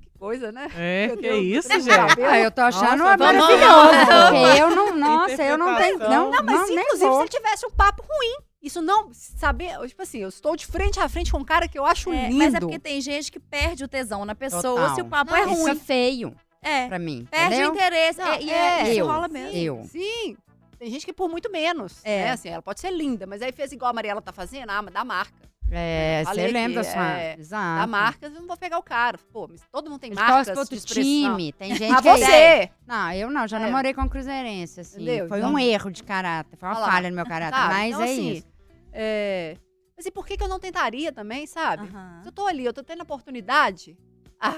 [0.00, 0.68] Que coisa, né?
[0.76, 2.22] É, Meu que Deus, isso, gente.
[2.22, 4.58] Ah, eu tô achando Nossa, maravilhoso.
[4.58, 5.98] Eu não, nossa, eu não tenho.
[5.98, 8.36] Não, Não, mas nem inclusive se ele tivesse um papo ruim.
[8.62, 11.78] Isso não, saber, tipo assim, eu estou de frente a frente com um cara que
[11.78, 12.36] eu acho É, lindo.
[12.38, 14.94] mas é porque tem gente que perde o tesão na pessoa Total.
[14.94, 15.70] se o papo Não, é Isso ruim.
[15.70, 16.86] é feio É.
[16.88, 17.26] pra mim.
[17.30, 17.70] Perde entendeu?
[17.70, 18.18] o interesse.
[18.20, 19.56] Não, é, e é, é, isso eu, rola mesmo.
[19.56, 19.84] eu.
[19.90, 20.36] Sim.
[20.78, 22.00] Tem gente que por muito menos.
[22.04, 22.24] É.
[22.24, 22.30] né?
[22.32, 24.92] Assim, ela pode ser linda, mas aí fez igual a Mariela tá fazendo, ah, mas
[24.92, 25.48] da marca.
[25.72, 27.12] É, você lembra da que, sua.
[27.20, 27.80] é, Exato.
[27.80, 29.16] Da marca, eu não vou pegar o cara.
[29.32, 31.52] Pô, mas todo mundo tem torce marcas pro outro time.
[31.52, 32.70] Tem gente Ah, que é- você!
[32.84, 33.60] Não, eu não, já É.
[33.60, 35.00] namorei com um cruzeirense, assim.
[35.02, 35.28] Entendeu?
[35.28, 37.72] Foi Então- um erro de caráter, foi uma Olha lá, falha no meu caráter, Sabe?
[37.74, 38.46] mas Então, é assim, isso.
[38.92, 39.56] É,
[39.96, 41.86] Mas e por que, que eu não tentaria também, sabe?
[41.88, 42.20] Aham.
[42.22, 43.96] Se eu tô ali, eu tô tendo a oportunidade.
[44.40, 44.54] Ah,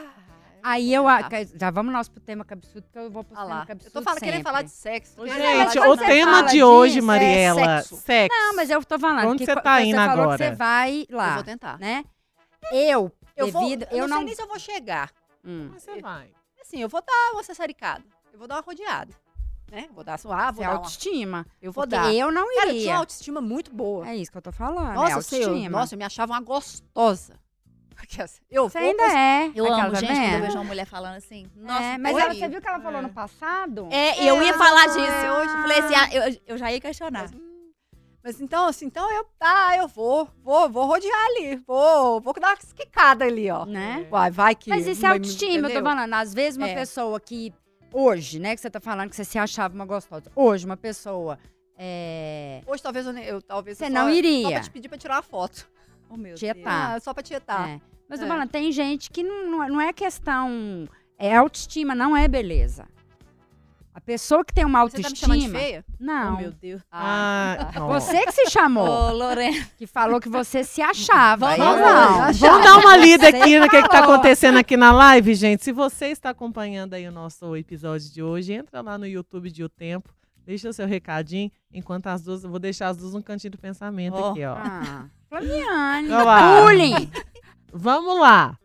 [0.62, 1.02] Aí eu.
[1.04, 1.28] tá.
[1.58, 3.66] Já vamos nós pro tema cabeçudo, porque eu vou pro Ah tema lá.
[3.66, 3.90] cabeçudo.
[3.90, 5.20] Eu tô falando, querendo falar de sexo.
[5.20, 7.96] Ô, Gente, falar o tema de hoje, disso, é Mariela, sexo.
[7.96, 8.38] sexo.
[8.38, 9.26] Não, mas eu tô falando.
[9.28, 10.38] Onde que você tá você indo falou agora?
[10.38, 11.78] que você vai Eu lá, vou tentar.
[11.80, 12.04] né?
[12.70, 13.82] Eu, Eu, vou, devido.
[13.90, 15.10] eu, eu não sei nem se eu vou chegar.
[15.44, 15.70] Hum.
[15.72, 16.30] Mas você vai.
[16.60, 18.04] Assim, eu vou dar uma sassaricada.
[18.32, 19.12] Eu vou dar uma rodeada.
[19.72, 19.88] Né?
[19.94, 20.78] Vou dar suave, vou é dar uma...
[20.80, 21.46] autoestima.
[21.62, 22.12] Eu vou Porque dar.
[22.14, 22.96] eu não Cara, eu tinha uma iria.
[22.98, 24.06] autoestima muito boa.
[24.06, 24.90] É isso que eu tô falando.
[24.90, 25.70] é Nossa, eu, autoestima.
[25.70, 27.40] nossa, eu me achava uma gostosa.
[28.50, 29.50] Eu Você ainda é.
[29.54, 31.46] Eu Aquela, amo, tá gente, quando eu vejo uma mulher falando assim.
[31.56, 33.02] Nossa, É, mas ela, você viu o que ela falou É.
[33.02, 33.88] no passado?
[33.90, 34.98] É, eu ia É, falar disso.
[35.00, 37.22] é, Eu falei assim, ah, eu, eu já ia questionar.
[37.22, 37.70] Mas, hum,
[38.24, 42.48] Mas então, assim, então eu, ah, eu vou, vou, vou rodear ali, vou, vou dar
[42.48, 43.64] uma esquicada ali, ó.
[43.64, 44.06] Né?
[44.10, 44.68] Vai, vai que.
[44.68, 46.12] Mas isso é uma- autoestima, eu tô falando.
[46.14, 46.74] Às vezes uma É.
[46.74, 47.54] pessoa que,
[47.92, 50.30] hoje, né, que você tá falando que você se achava uma gostosa.
[50.34, 51.38] Hoje, uma pessoa.
[51.76, 54.42] É, Hoje talvez eu, eu talvez Você eu não só, iria.
[54.44, 55.68] Só pra te pedir pra tirar uma foto.
[56.08, 56.94] Oh, meu Tietar.
[56.96, 57.68] Ah, só pra tietar.
[57.68, 57.80] é.
[58.08, 58.28] Mas eu É.
[58.28, 60.86] tô falando, tem gente que não, não é- não é questão.
[61.18, 62.86] É autoestima, não é beleza.
[63.94, 65.34] A pessoa que tem uma Você tá me autoestima.
[65.34, 65.84] chamando de feia?
[66.00, 66.34] Não.
[66.34, 66.80] Oh, meu Deus.
[66.90, 67.88] Ah, não.
[67.88, 68.88] Você que se chamou.
[68.88, 69.66] Ô, Lorena.
[69.76, 71.54] que falou que você se achava.
[71.56, 72.32] Vamos não.
[72.32, 74.14] Vamos dar uma lida Você aqui no que, que tá falou.
[74.14, 75.62] acontecendo aqui na live, gente.
[75.62, 79.62] Se você está acompanhando aí o nosso episódio de hoje, entra lá no YouTube de
[79.62, 80.08] O Tempo,
[80.46, 83.58] deixa o seu recadinho, enquanto as duas, eu vou deixar as duas no cantinho do
[83.58, 84.30] pensamento Ó.
[84.30, 84.54] aqui, ó.
[84.56, 85.06] Ah,
[86.24, 86.62] lá.
[86.62, 87.10] Bullying.
[87.72, 88.56] Vamos lá.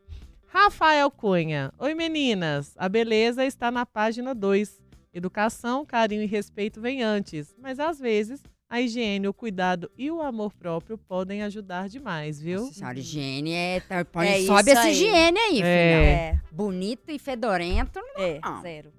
[0.48, 1.72] Rafael Cunha.
[1.78, 2.74] Oi, meninas.
[2.78, 4.87] A beleza está na página 2.
[5.18, 10.22] Educação, carinho e respeito vem antes, mas às vezes a higiene, o cuidado e o
[10.22, 12.62] amor próprio podem ajudar demais, viu?
[12.62, 13.80] Nossa senhora, higiene é.
[13.80, 14.92] tá- Põe, É sobe essa aí.
[14.92, 15.62] higiene aí.
[15.62, 15.66] É.
[15.66, 18.00] É, Bonito e fedorento.
[18.16, 18.62] é, Não.
[18.62, 18.94] zero.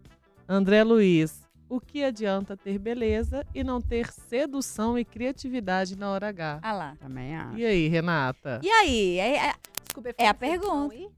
[0.48, 1.46] André Luiz.
[1.70, 6.60] O que adianta ter beleza e não ter sedução e criatividade na hora H?
[6.62, 6.96] Ah lá.
[6.98, 7.58] Também acho.
[7.58, 8.58] E aí, Renata?
[8.64, 9.18] E aí?
[9.20, 9.54] É, é-
[9.84, 10.94] Desculpa, É a pergunta.
[10.94, 11.08] aí?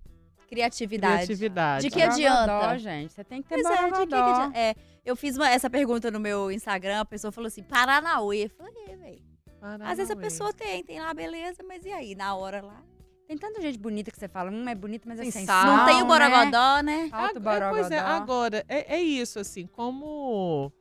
[0.50, 1.24] Criatividade.
[1.26, 1.82] Criatividade.
[1.84, 2.78] De que Borogodó, adianta?
[2.78, 3.12] gente.
[3.12, 4.30] Você tem que ter Pois é, de que que borogodó.
[4.32, 4.58] adianta?
[4.58, 4.74] É,
[5.04, 8.44] eu fiz uma- essa pergunta no meu Instagram, a pessoa falou assim, Paranauê.
[8.44, 9.22] Eu falei, é, velho.
[9.82, 12.14] Às vezes a pessoa tem, tem lá, beleza, mas e aí?
[12.14, 12.82] Na hora lá.
[13.28, 15.84] Tem tanta gente bonita que você fala, hum, é bonita, mas é sem sal, não
[15.86, 16.04] tem o né?
[16.04, 17.08] borogodó, né?
[17.10, 18.16] Falta o Ag- é, Pois é, borogodó.
[18.22, 20.72] agora, é, é isso, assim, como.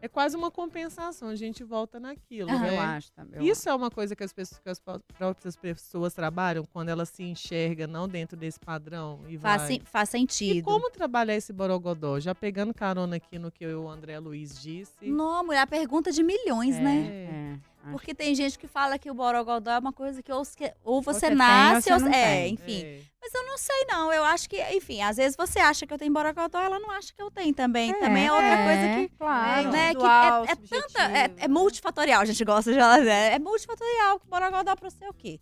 [0.00, 2.60] É quase uma compensação, a gente volta naquilo, Aham.
[2.60, 2.76] né?
[2.76, 3.46] Eu acho também.
[3.48, 7.08] Isso é uma coisa que as, pessoas, que as pró- próprias pessoas trabalham quando elas
[7.08, 9.80] se enxergam não dentro desse padrão e Faz, vai.
[9.84, 10.64] faz E sentido.
[10.64, 12.20] como trabalhar esse borogodó?
[12.20, 15.06] Já pegando carona aqui no que o André Luiz disse.
[15.06, 16.80] Não, mulher, a pergunta de milhões, É.
[16.80, 17.06] né?
[17.10, 20.44] É, acho Porque tem gente que fala que o borogodó é uma coisa que ou,
[20.44, 22.12] você- ou você, Você tem ou nasce você ou não é,
[22.42, 22.54] tem.
[22.54, 22.82] enfim.
[22.84, 23.00] É.
[23.20, 25.98] Mas eu não sei não, eu acho que, enfim, às vezes você acha que eu
[25.98, 27.92] tenho borogodó, ela não acha que eu tenho também.
[27.98, 29.70] também é outra coisa que Claro.
[29.70, 31.48] né, que é, é tanta, é, é né?
[31.48, 33.34] multifatorial, a gente gosta de falar, né?
[33.34, 35.40] É multifatorial, o borogodó pra você é o quê?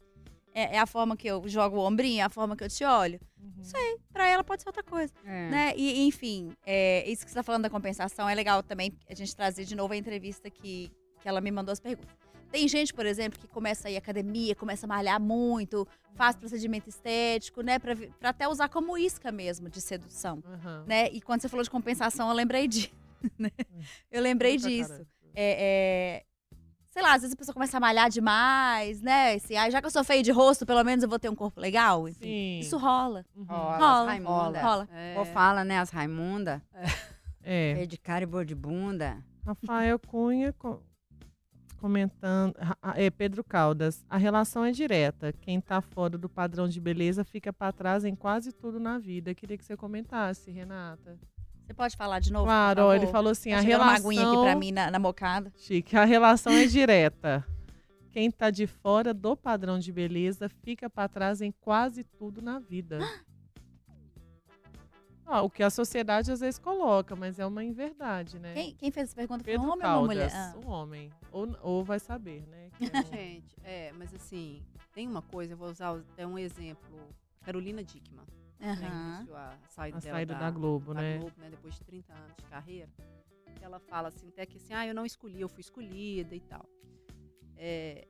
[0.54, 2.82] É, é a forma que eu jogo o ombrinho, é a forma que eu te
[2.84, 3.20] olho.
[3.38, 3.62] Uhum.
[3.62, 5.48] Sei, pra ela pode ser outra coisa, É.
[5.50, 5.72] né?
[5.76, 9.36] E, enfim, é, isso que você tá falando da compensação é legal também a gente
[9.36, 12.16] trazer de novo a entrevista que, que ela me mandou as perguntas.
[12.50, 16.36] Tem gente, por exemplo, que começa a ir à academia, começa a malhar muito, faz
[16.36, 17.78] procedimento estético, né?
[17.78, 20.84] Pra, pra até usar como isca mesmo de sedução, Aham.
[20.86, 21.08] né?
[21.10, 22.90] E quando você falou de compensação, eu lembrei de,
[23.38, 23.50] né?
[24.10, 25.06] Eu lembrei Muita disso
[25.38, 26.24] é, é,
[26.86, 29.34] sei lá, às vezes a pessoa começa a malhar demais, né?
[29.34, 31.34] Assim, ah, já que eu sou feio de rosto, pelo menos eu vou ter um
[31.34, 32.08] corpo legal.
[32.08, 32.58] Enfim, Sim.
[32.60, 33.22] Isso rola.
[33.36, 33.44] Uhum.
[33.44, 34.62] Rola, Rola, Raimunda.
[34.62, 34.88] Rola.
[34.90, 35.14] É.
[35.14, 36.62] Pô, fala, né, as Raimunda.
[37.42, 37.74] É.
[37.74, 39.22] Feio de cara e boa de bunda.
[39.44, 40.82] Rafael Cunha co-
[41.86, 42.54] comentando.
[42.96, 44.04] É, Pedro Caldas.
[44.10, 45.32] A relação é direta.
[45.32, 49.32] Quem tá fora do padrão de beleza fica pra trás em quase tudo na vida.
[49.34, 51.16] Queria que você comentasse, Renata.
[51.64, 52.46] Você pode falar de novo?
[52.46, 54.10] Claro, ó, ele falou assim: Tá a uma relação.
[54.10, 55.52] aguinha aqui pra mim na, na mocada.
[55.56, 57.46] Chique, a relação é direta.
[58.10, 62.58] Quem tá de fora do padrão de beleza fica pra trás em quase tudo na
[62.58, 62.98] vida.
[65.26, 68.54] Ah, o que a sociedade às vezes coloca, mas é uma inverdade, né?
[68.54, 70.30] Quem, quem fez essa pergunta foi um homem ou uma mulher?
[70.30, 70.66] Caldas, Ah.
[70.66, 71.12] um homem.
[71.32, 72.70] Ou, ou vai saber, né?
[72.78, 74.62] que é um- Gente, é, mas assim,
[74.94, 76.96] tem uma coisa, eu vou usar até um exemplo.
[77.42, 78.24] Carolina Dickman.
[78.60, 81.18] né, iniciou a saída, a dela saída da, Globo, da né?
[81.18, 82.88] Globo, né, depois de 30 anos de carreira.
[83.60, 86.64] Ela fala assim, até que assim, ah, eu não escolhi, eu fui escolhida e tal.
[87.56, 88.06] É,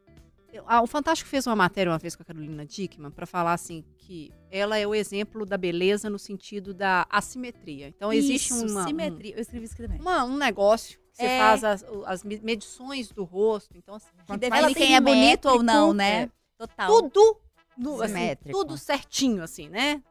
[0.66, 3.84] ah, o Fantástico fez uma matéria uma vez com a Carolina Dickman para falar assim
[3.98, 7.88] que ela é o exemplo da beleza no sentido da assimetria.
[7.88, 9.34] Então existe Isso, uma, um- simetria.
[9.34, 10.00] Eu escrevi isso aqui também.
[10.00, 11.38] uma- um negócio que você É.
[11.38, 13.76] faz as, as me- medições do rosto.
[13.76, 16.22] Então assim, Que define quem é bonito ou não, né?
[16.22, 16.28] é,
[16.58, 16.86] Total.
[16.88, 17.40] tudo,
[17.76, 18.14] no- assim,
[18.50, 20.02] tudo certinho assim, né?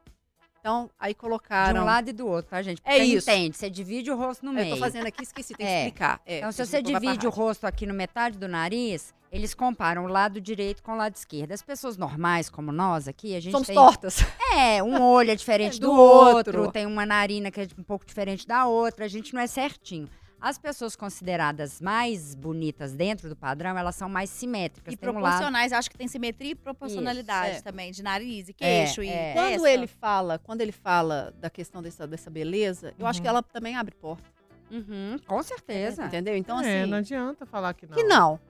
[0.66, 1.82] Então aí De colocaram.
[1.82, 2.82] um lado e do outro, tá, gente?
[2.84, 3.30] É Você isso.
[3.30, 4.74] entende, você divide o rosto no eu meio.
[4.74, 5.78] tô fazendo aqui, esqueci, tem que É.
[5.84, 6.20] explicar.
[6.26, 10.04] É, Então, se porque você divide o rosto aqui no metade do nariz, eles comparam
[10.06, 11.52] o lado direito com o lado esquerdo.
[11.52, 13.76] As pessoas normais, como nós aqui, a gente Somos tem...
[13.76, 14.24] tortas.
[14.56, 16.72] É, um olho é diferente É, do, do outro, outro.
[16.72, 20.08] tem uma narina que é um pouco diferente da outra, a gente não é certinho.
[20.40, 24.92] As pessoas consideradas mais bonitas dentro do padrão, elas são mais simétricas.
[24.92, 25.22] E tem um lado...
[25.22, 27.62] proporcionais, acho que tem simetria e proporcionalidade Isso, é.
[27.62, 29.32] também, de nariz e É, queixo e é.
[29.32, 33.22] Quando ele fala, quando ele fala da questão dessa, dessa beleza, eu acho Uhum.
[33.22, 34.30] que ela também abre porta.
[34.70, 36.04] Uhum, com certeza.
[36.04, 36.36] Entendeu?
[36.36, 36.90] Então, é, assim.
[36.90, 37.94] não adianta falar que não.
[37.96, 38.40] que não.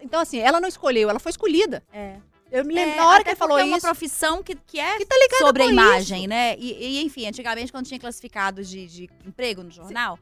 [0.00, 1.82] Então, assim, ela não escolheu, ela foi escolhida.
[1.92, 2.16] É.
[2.50, 3.86] Eu me lembro, É, na hora que ele falou porque é uma isso.
[3.86, 6.28] profissão que, que é Que tá sobre a imagem, isso.
[6.28, 6.54] né?
[6.56, 10.16] E, e, enfim, antigamente, quando tinha classificados de, de emprego no jornal,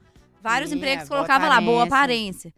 [0.45, 2.53] vários Sim, empregos é, colocavam lá, boa aparência.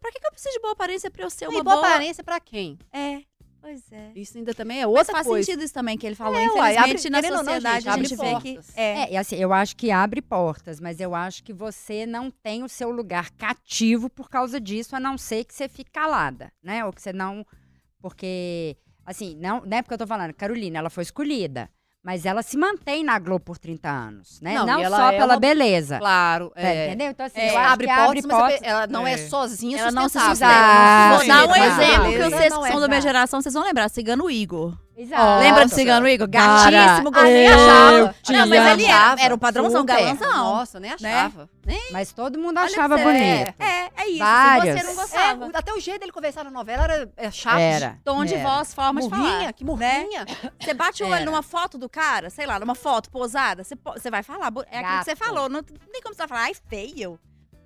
[0.00, 1.88] Pra que, que eu preciso de boa aparência pra eu ser E uma boa boa...
[1.88, 2.78] aparência pra quem?
[2.92, 3.20] É,
[3.60, 4.12] pois é.
[4.14, 5.44] Isso ainda também é Mas outra faz coisa.
[5.44, 6.38] sentido isso também que ele falou.
[6.38, 8.60] É, uai, Infelizmente, abre- na ou não, sociedade, gente, a gente vê que...
[8.74, 12.30] É, É, e assim, eu acho que abre portas, mas eu acho que você não
[12.30, 16.50] tem o seu lugar cativo por causa disso, a não ser que você fique calada,
[16.62, 16.84] né?
[16.86, 17.44] Ou que você não.
[18.00, 21.68] Porque, assim, não, não é porque eu tô falando, Carolina, ela foi escolhida.
[22.04, 24.54] Mas ela se mantém na Globo por 30 anos, né?
[24.54, 25.98] Não, Não, ela só é pela uma- beleza.
[26.00, 26.88] Claro, tá, é.
[26.88, 27.10] entendeu?
[27.12, 28.60] Então, assim, É, abre portas, abre mas portas.
[28.62, 29.18] ela não é, É.
[29.18, 30.18] sozinha Ela não se.
[30.18, 33.88] Vou dar um exemplo que vocês que é são da minha geração, vocês vão lembrar.
[33.88, 34.76] Cigano Igor.
[35.02, 35.40] Exato.
[35.40, 36.28] Lembra de Cigano Igor?
[36.28, 38.14] Gatíssimo, Ah, nem achava.
[38.30, 39.96] Não, mas ele era, era o padrãozão, Super.
[39.96, 40.32] galãzão.
[40.44, 41.48] Nossa, nem achava.
[41.64, 43.54] Nem Mas todo mundo achava bonito.
[43.58, 44.12] É, é isso.
[44.14, 44.76] Se Várias.
[44.80, 45.46] você não É, gostava.
[45.46, 47.58] o- até o jeito dele conversar na novela era é, chato.
[47.58, 47.98] Era.
[48.04, 48.42] Tom de era.
[48.48, 49.22] voz, forma de falar.
[49.22, 50.26] Murrinha, que murrinha.
[50.60, 54.10] Você bate o olho numa foto do cara, sei lá, numa foto posada, você, você
[54.10, 54.52] vai falar.
[54.70, 55.24] É aquilo que você Gato.
[55.24, 55.48] falou.
[55.48, 57.18] Não tem como você falar, ai, feio.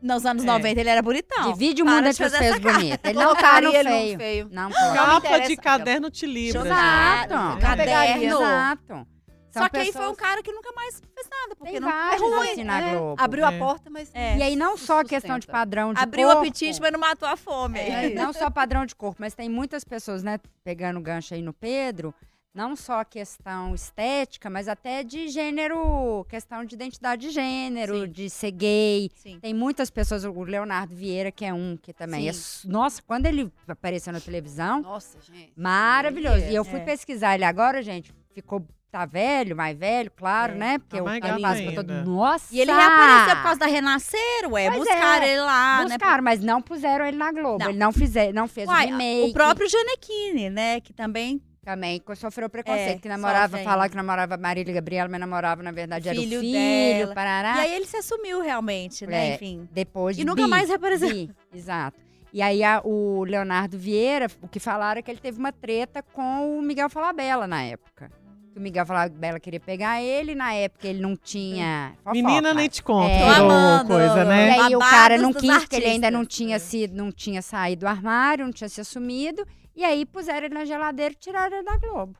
[0.02, 0.46] Nos anos É.
[0.46, 1.52] 90 ele era bonitão.
[1.52, 2.98] Divide o Para mundo de entre os feios bonitos.
[3.02, 4.16] Ele não tá Colocaria no feio.
[4.18, 4.48] feio.
[4.52, 4.94] Não coloca.
[5.20, 6.60] Capa de caderno te livra.
[6.60, 7.32] Exato.
[7.34, 7.60] Exato.
[7.60, 8.22] Caderno.
[8.24, 9.06] Exato.
[9.50, 11.80] São Só que aí foi um pessoas- cara que nunca mais fez nada, porque Tem
[11.80, 12.50] não é ruim.
[12.50, 13.22] assim na É, Globo.
[13.22, 13.48] Abriu É.
[13.48, 14.10] a porta, mas...
[14.12, 14.36] É.
[14.36, 15.08] E aí não só a Sustenta.
[15.08, 17.78] questão de padrão de Abriu o corpo, apetite, mas não matou a fome.
[17.78, 18.10] É.
[18.10, 21.54] Não só padrão de corpo, mas tem muitas pessoas, né, pegando o gancho aí no
[21.54, 22.14] Pedro,
[22.56, 28.10] não só a questão estética, mas até de gênero, questão de identidade de gênero, Sim.
[28.10, 29.10] de ser gay.
[29.14, 29.38] Sim.
[29.40, 32.32] Tem muitas pessoas, o Leonardo Vieira, que é um, que também é.
[32.64, 35.52] Nossa, quando ele apareceu na televisão, Nossa, gente.
[35.56, 36.44] maravilhoso.
[36.44, 36.50] É.
[36.52, 36.84] E eu fui É.
[36.84, 38.66] pesquisar ele agora, gente, ficou.
[38.88, 40.56] Tá velho, mais velho, claro, É.
[40.56, 40.78] né?
[40.78, 41.92] Porque Tá o cara passa pra todo.
[42.06, 42.54] Nossa!
[42.54, 44.68] E ele reapareceu por causa da Renascer, ué.
[44.70, 45.28] Pois Buscaram é.
[45.32, 45.98] ele lá, né?
[45.98, 47.58] Buscaram, mas não puseram ele na Globo.
[47.58, 47.68] Não.
[47.70, 49.30] Ele não, fizer, não fez Uai, o remake.
[49.30, 50.80] o próprio Gianecchini, né?
[50.80, 53.88] Que também Também sofreu preconceito, É, que namorava, ainda.
[53.88, 56.52] que namorava Marília Gabriela, mas namorava, na verdade, era o Filho filho,
[57.00, 57.12] dela.
[57.14, 57.56] parará.
[57.56, 59.30] E aí ele se assumiu realmente, né?
[59.30, 59.34] É.
[59.34, 59.68] Enfim.
[59.72, 61.08] Depois E nunca bi, mais reapareceu.
[61.08, 61.98] bi, exato.
[62.32, 66.04] E aí a- o Leonardo Vieira, o que falaram é que ele teve uma treta
[66.04, 68.12] com o Miguel Falabella na época.
[68.52, 72.12] Que o Miguel Falabella queria pegar ele, na época ele não tinha fofoca.
[72.14, 73.10] Menina nem te conta.
[73.10, 73.28] É.
[73.28, 73.88] Amando.
[73.88, 74.50] coisa, E né?
[74.52, 77.80] aí o Babados cara não quis, porque ele ainda não tinha, sido, não tinha saído
[77.80, 79.44] do armário, não tinha se assumido.
[79.76, 82.18] E aí puseram ele na geladeira e tiraram ele da Globo.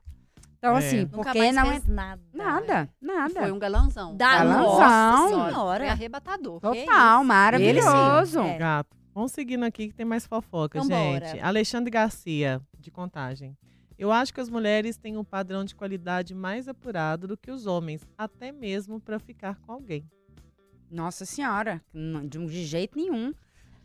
[0.59, 0.79] Então, É.
[0.79, 1.93] assim, Nunca porque mais não fez é.
[1.93, 2.23] nada.
[2.33, 3.41] Nada, nada.
[3.41, 4.17] Foi um galãozão.
[4.17, 4.79] Da Galãozão.
[4.79, 5.91] Nossa Foi senhora.
[5.91, 6.61] arrebatador.
[6.61, 8.41] Total, maravilhoso.
[8.41, 8.59] É.
[8.59, 8.97] Gato.
[9.15, 11.27] Vamos seguindo aqui que tem mais fofoca, Vambora.
[11.29, 11.41] gente.
[11.41, 13.57] Alexandre Garcia, de Contagem.
[13.99, 17.67] Eu acho que as mulheres têm um padrão de qualidade mais apurado do que os
[17.67, 20.07] homens, até mesmo para ficar com alguém.
[20.91, 21.83] Nossa senhora,
[22.29, 23.33] de, um- jeito nenhum.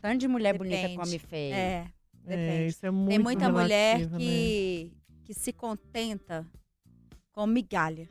[0.02, 0.96] Tanto de mulher bonita Depende.
[0.98, 1.54] come feia.
[1.54, 1.86] É.
[2.26, 2.66] É, Depende.
[2.68, 4.18] isso é muito Tem muita mulher relativo, né?
[4.20, 4.92] que,
[5.24, 6.46] que se contenta
[7.32, 8.08] com migalha.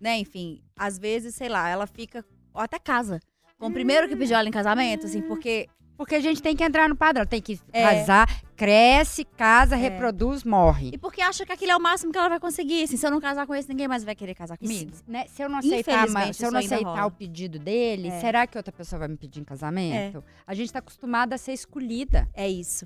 [0.00, 0.18] Né?
[0.18, 2.24] Enfim, às vezes, sei lá, ela fica.
[2.54, 3.20] Ou até casa.
[3.58, 5.68] Com o primeiro que pediu ela em casamento, assim, porque.
[5.96, 7.82] Porque a gente tem que entrar no padrão, tem que É.
[7.82, 8.26] casar,
[8.56, 9.78] cresce, casa, É.
[9.78, 10.90] reproduz, morre.
[10.94, 12.82] E porque acha que aquilo é o máximo que ela vai conseguir.
[12.82, 14.90] Assim, se eu não casar com esse, ninguém mais vai querer casar comigo.
[14.96, 18.08] se, né, se eu não aceitar, ma- Infelizmente, se eu não aceitar o pedido dele,
[18.08, 18.18] É.
[18.20, 20.24] será que outra pessoa vai me pedir em casamento?
[20.44, 22.28] A gente tá acostumada a ser escolhida.
[22.34, 22.84] É isso.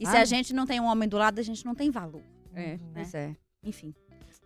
[0.00, 0.22] E se Sabe?
[0.22, 2.22] a gente não tem um homem do lado, a gente não tem valor.
[2.54, 2.78] É, Uhum.
[2.94, 3.36] pois é.
[3.62, 3.94] Enfim,
[4.26, 4.42] dessa.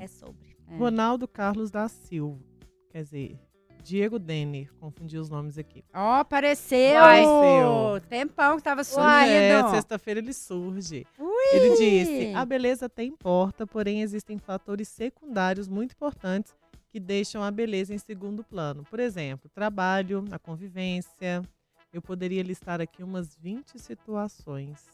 [0.00, 0.56] é sobre.
[0.66, 0.76] É.
[0.76, 2.42] Ronaldo Carlos da Silva.
[2.90, 3.38] Quer dizer,
[3.84, 4.72] Diego Denner.
[4.80, 5.84] Confundi os nomes aqui.
[5.94, 6.98] Ó, apareceu!
[6.98, 8.00] Apareceu.
[8.08, 9.06] Tempão que tava sumido.
[9.06, 11.06] É, sexta-feira ele surge.
[11.52, 16.54] Ele disse: a beleza até importa, porém existem fatores secundários muito importantes
[16.90, 18.82] que deixam a beleza em segundo plano.
[18.84, 21.42] Por exemplo, trabalho, a convivência.
[21.92, 24.84] Eu poderia listar aqui umas 20 situações.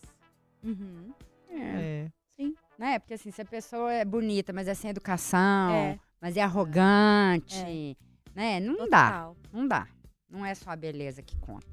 [0.62, 1.12] Uhum.
[1.48, 2.10] É.
[2.38, 2.44] É.
[2.78, 2.98] Né?
[2.98, 5.98] Porque assim, se a pessoa é bonita, mas é sem educação, É.
[6.20, 7.96] mas é arrogante,
[8.34, 8.58] né?
[8.58, 9.36] Não dá, Total.
[9.52, 9.86] não dá.
[10.28, 11.66] Não é só a beleza que conta.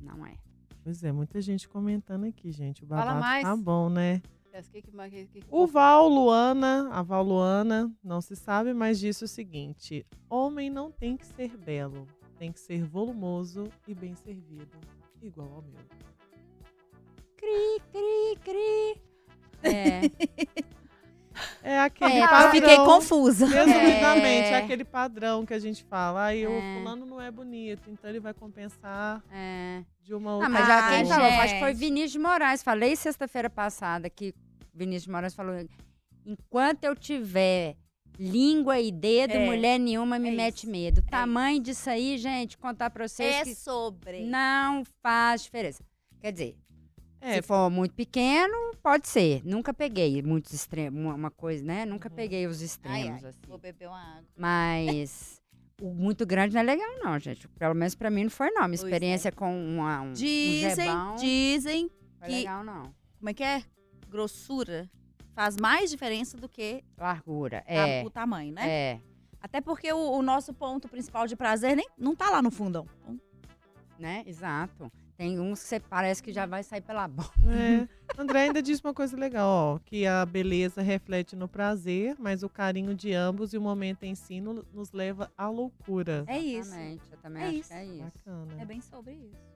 [0.00, 0.34] Não é.
[0.82, 2.82] Pois é, muita gente comentando aqui, gente.
[2.82, 3.44] O Fala babado mais.
[3.44, 4.22] tá bom, né?
[5.50, 10.90] O Val Luana, a Val Luana, não se sabe, mas disse o seguinte: homem não
[10.90, 12.06] tem que ser belo,
[12.38, 14.78] tem que ser volumoso e bem servido,
[15.22, 15.80] igual ao meu.
[17.36, 19.02] Cri, cri, cri.
[19.62, 20.00] É.
[21.62, 22.50] É aquele É, eu padrão.
[22.52, 23.46] Fiquei confusa.
[23.46, 24.52] Resumidamente, é.
[24.52, 24.56] É.
[24.56, 26.24] aquele padrão que a gente fala.
[26.26, 26.74] Aí o É.
[26.78, 29.84] fulano não é bonito, então ele vai compensar é.
[30.02, 31.26] de uma outra Ah, mas já Ah, quem falou?
[31.26, 31.74] Acho que foi.
[31.74, 32.62] Vinícius de Moraes.
[32.62, 34.34] Falei sexta-feira passada que
[34.74, 35.54] Vinícius de Moraes falou:
[36.26, 37.76] enquanto eu tiver
[38.18, 39.46] língua e dedo, É.
[39.46, 40.70] mulher nenhuma me É mete isso.
[40.70, 40.98] medo.
[40.98, 44.24] O tamanho disso aí, gente, contar pra vocês É que sobre.
[44.24, 45.84] não faz diferença.
[46.20, 46.56] Quer dizer,
[47.20, 49.42] É, se for muito pequeno, pode ser.
[49.44, 51.84] Nunca peguei muitos extremos, uma- coisa, né?
[51.84, 52.14] Nunca Uhum.
[52.14, 53.38] peguei os Ai, extremos, ai, assim.
[53.48, 54.24] vou beber uma água.
[54.36, 55.40] Mas,
[55.82, 57.46] o muito grande não é legal, não, gente.
[57.48, 58.62] Pelo menos pra mim não foi, não.
[58.68, 58.86] Minha Pois é.
[58.86, 61.90] experiência com uma, um, um Dizem, gebão dizem, não
[62.20, 62.82] foi que- legal, não.
[63.18, 63.62] como é que é?
[64.08, 64.88] Grossura
[65.38, 68.02] faz mais diferença do que Largura, a- é.
[68.04, 68.68] o tamanho, né?
[68.68, 69.00] É,
[69.40, 72.84] Até porque o, o nosso ponto principal de prazer nem, não tá lá no fundão.
[73.00, 73.20] Então,
[74.00, 74.24] né?
[74.26, 74.90] Exato.
[75.16, 77.30] Tem uns que você parece que já vai sair pela boca.
[77.46, 77.88] É.
[78.20, 82.48] André ainda disse uma coisa legal, ó, que a beleza reflete no prazer, mas o
[82.48, 86.24] carinho de ambos e o momento em si no- nos leva à loucura.
[86.26, 86.70] é isso.
[86.74, 87.68] Exatamente, eu também É acho isso.
[87.68, 88.02] que é isso.
[88.26, 88.54] Bacana.
[88.60, 89.48] É bem sobre isso.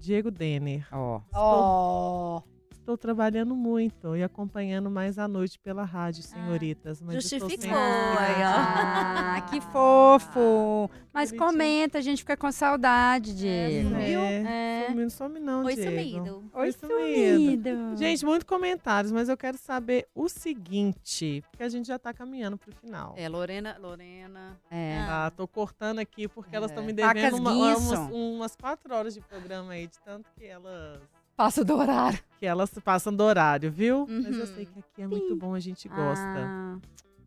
[0.00, 0.88] Diego Denner.
[0.92, 1.20] Ó.
[1.32, 2.42] Ó.
[2.86, 7.02] Estou trabalhando muito e acompanhando mais à noite pela rádio, senhoritas.
[7.02, 8.54] mas estou justificou, aí, ó.
[8.54, 10.88] Ah, que fofo.
[11.12, 11.50] Mas Bonitinho.
[11.50, 13.88] comenta, a gente fica com saudade, Diego.
[13.88, 14.20] sumiu.
[14.20, 14.86] É, É.
[14.86, 15.90] Sumiu, não some não, Foi Diego.
[15.90, 16.50] sumido.
[16.54, 17.68] Oi, sumido.
[17.70, 17.96] sumido.
[17.96, 22.56] Gente, muitos comentários, mas eu quero saber o seguinte, porque a gente já tá caminhando
[22.56, 23.14] pro final.
[23.16, 24.56] É, Lorena, Lorena.
[24.70, 24.98] É.
[25.00, 29.20] Ah, tô cortando aqui porque elas estão me devendo uma- umas, umas quatro horas de
[29.22, 31.00] programa aí, de tanto que elas,
[31.36, 32.18] Passa do horário.
[32.38, 34.06] que elas passam do horário, viu?
[34.08, 34.54] Mas eu Uhum.
[34.54, 36.50] sei que aqui é muito bom, a gente gosta.
[36.52, 36.78] Ah,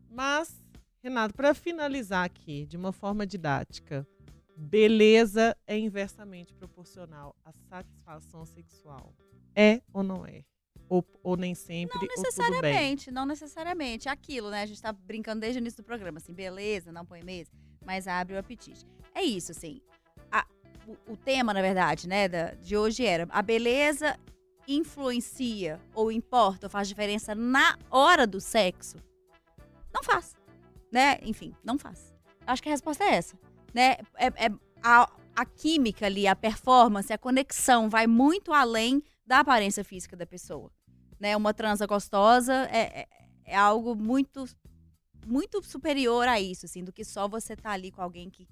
[0.08, 0.60] Mas,
[1.02, 4.06] Renato, para finalizar aqui, de uma forma didática,
[4.56, 9.12] beleza é inversamente proporcional à satisfação sexual.
[9.54, 10.44] É ou não é?
[10.88, 14.08] Ou, ou nem sempre, Não necessariamente, não necessariamente.
[14.08, 14.62] Aquilo, né?
[14.62, 17.50] A gente tá brincando desde o início do programa, assim, beleza, não põe mesa,
[17.84, 18.84] mas abre o apetite.
[19.14, 19.80] É isso, assim.
[21.06, 24.18] O tema, na verdade, né, da- de hoje era a beleza
[24.66, 28.96] influencia ou importa ou faz diferença na hora do sexo?
[29.92, 30.34] Não faz.
[30.92, 31.18] Né?
[31.22, 32.14] Enfim, não faz.
[32.46, 33.38] Acho que a resposta é essa.
[33.72, 33.96] Né?
[34.16, 34.52] É, é-
[34.82, 40.26] a, a química ali, a performance, a conexão vai muito além da aparência física da
[40.26, 40.70] pessoa
[41.20, 43.08] né, uma transa gostosa é, é,
[43.44, 44.46] é algo muito
[45.26, 48.48] muito superior a isso, assim, do que só você tá ali com alguém que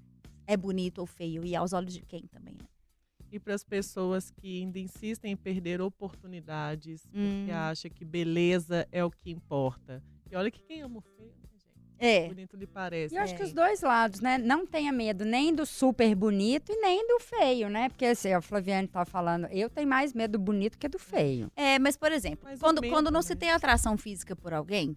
[0.51, 2.67] é bonito ou feio e aos olhos de quem também, né?
[3.31, 7.37] E para as pessoas que ainda insistem em perder oportunidades, Hum.
[7.39, 10.01] porque acham que beleza é o que importa.
[10.31, 11.69] E olha que quem ama o feio, né, gente?
[11.99, 12.27] É.
[12.27, 13.13] Bonito lhe parece.
[13.13, 13.37] E eu acho É.
[13.37, 14.37] que os dois lados, né?
[14.39, 17.89] Não tenha medo nem do super bonito e nem do feio, né?
[17.89, 21.51] Porque assim, a Flaviane tá falando, eu tenho mais medo do bonito que do feio.
[21.55, 23.23] É, mas por exemplo, Mas quando, medo, quando não né?
[23.27, 24.95] se tem atração física por alguém,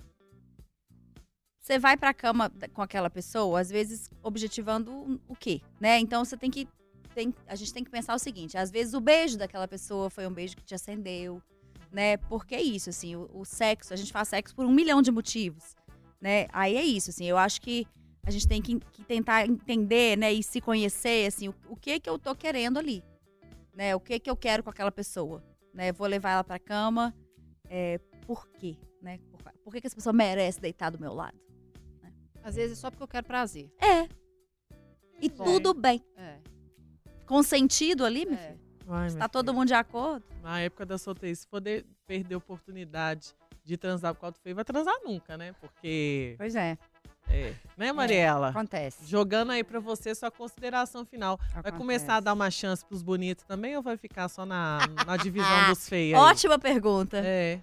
[1.62, 5.98] você vai pra cama da- com aquela pessoa, às vezes objetivando o- o quê, né?
[6.00, 6.68] Então você tem que
[7.14, 10.26] tem, a gente tem que pensar o seguinte, às vezes o beijo daquela pessoa foi
[10.26, 11.42] um beijo que te acendeu,
[11.92, 12.16] né?
[12.16, 15.12] Porque é isso, assim, o, o sexo, a gente faz sexo por um milhão de
[15.12, 15.76] motivos,
[16.20, 16.46] né?
[16.54, 17.86] Aí é isso, assim, eu acho que
[18.24, 22.00] a gente tem que, que tentar entender, né, e se conhecer, assim, o, o que
[22.00, 23.04] que eu tô querendo ali,
[23.74, 23.94] né?
[23.94, 25.44] O que que eu quero com aquela pessoa,
[25.74, 25.92] né?
[25.92, 27.14] Vou levar ela pra cama,
[27.68, 29.18] é, por quê, né?
[29.30, 31.38] Por, por que que essa pessoa merece deitar do meu lado?
[32.44, 33.70] Às vezes é só porque eu quero prazer.
[33.80, 34.08] É.
[35.20, 35.44] E Bom.
[35.44, 36.04] tudo bem.
[36.16, 36.38] É.
[37.26, 38.38] Consentido ali, meu É.
[38.48, 38.60] filho.
[38.84, 39.52] Vai, minha Tá todo filha.
[39.58, 40.24] mundo de acordo?
[40.42, 43.32] Na época da solteirice, se poder perder a oportunidade
[43.64, 45.54] de transar com o feio, vai transar nunca, né?
[45.60, 46.34] Porque.
[46.36, 46.76] Pois é,
[47.28, 47.54] É.
[47.76, 48.48] Né, Mariela?
[48.48, 49.06] acontece.
[49.06, 51.36] Jogando aí pra você sua consideração final.
[51.38, 51.76] Vai Acontece.
[51.78, 55.46] começar a dar uma chance pros bonitos também ou vai ficar só na, na divisão
[55.72, 56.18] dos feios?
[56.18, 57.18] Ótima pergunta.
[57.24, 57.60] É.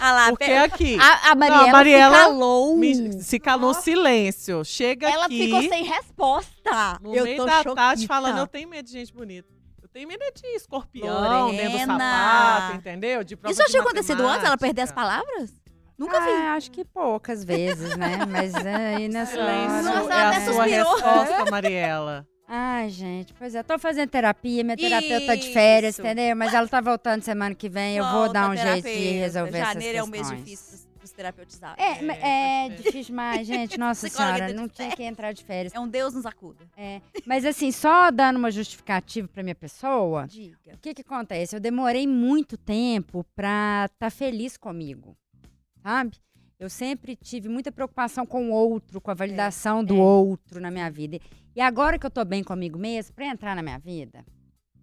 [0.00, 0.98] Ah lá, Porque pe- aqui.
[1.00, 2.76] a, a Mariela, a Mariela se calou.
[2.76, 4.64] me- se calou silêncio.
[4.64, 5.44] Chega Ela aqui.
[5.44, 6.98] ficou sem resposta.
[7.02, 7.74] No eu meio tô da chocada.
[7.74, 9.48] tarde falando, eu tenho medo de gente bonita.
[9.82, 11.98] Eu tenho medo de escorpião dentro do Lorena.
[11.98, 13.24] sapato, entendeu?
[13.24, 14.44] De prova Isso já tinha acontecido antes?
[14.46, 15.50] Ela perder as palavras?
[15.98, 16.30] Nunca vi.
[16.30, 18.18] Ah, acho que poucas vezes, né?
[18.30, 19.36] Mas aí nessa.
[19.82, 20.94] Nossa, é ela a até suspirou.
[20.94, 22.26] resposta, Mariela.
[22.50, 26.34] Ai, gente, pois é, tô fazendo terapia, minha terapeuta tá de férias, entendeu?
[26.34, 29.58] Mas ela tá voltando semana que vem, eu vou Volta, dar um jeito de resolver
[29.58, 30.44] Janeiro é um essas mês questões.
[30.44, 31.76] difícil pros, pros terapeutizados.
[31.78, 33.76] É, É, tá é difícil demais, gente.
[33.78, 35.74] Nossa senhora, tá não tinha que entrar de férias.
[35.74, 36.64] É um Deus nos acuda.
[37.26, 40.56] Mas assim, só dando uma justificativa pra minha pessoa, Diga.
[40.72, 41.54] o que que acontece?
[41.54, 45.14] Eu demorei muito tempo pra estar feliz comigo,
[45.82, 46.16] sabe?
[46.58, 50.00] Eu sempre tive muita preocupação com o outro, com a validação do é.
[50.00, 51.20] outro na minha vida.
[51.54, 54.24] E agora que eu tô bem comigo mesmo, pra entrar na minha vida,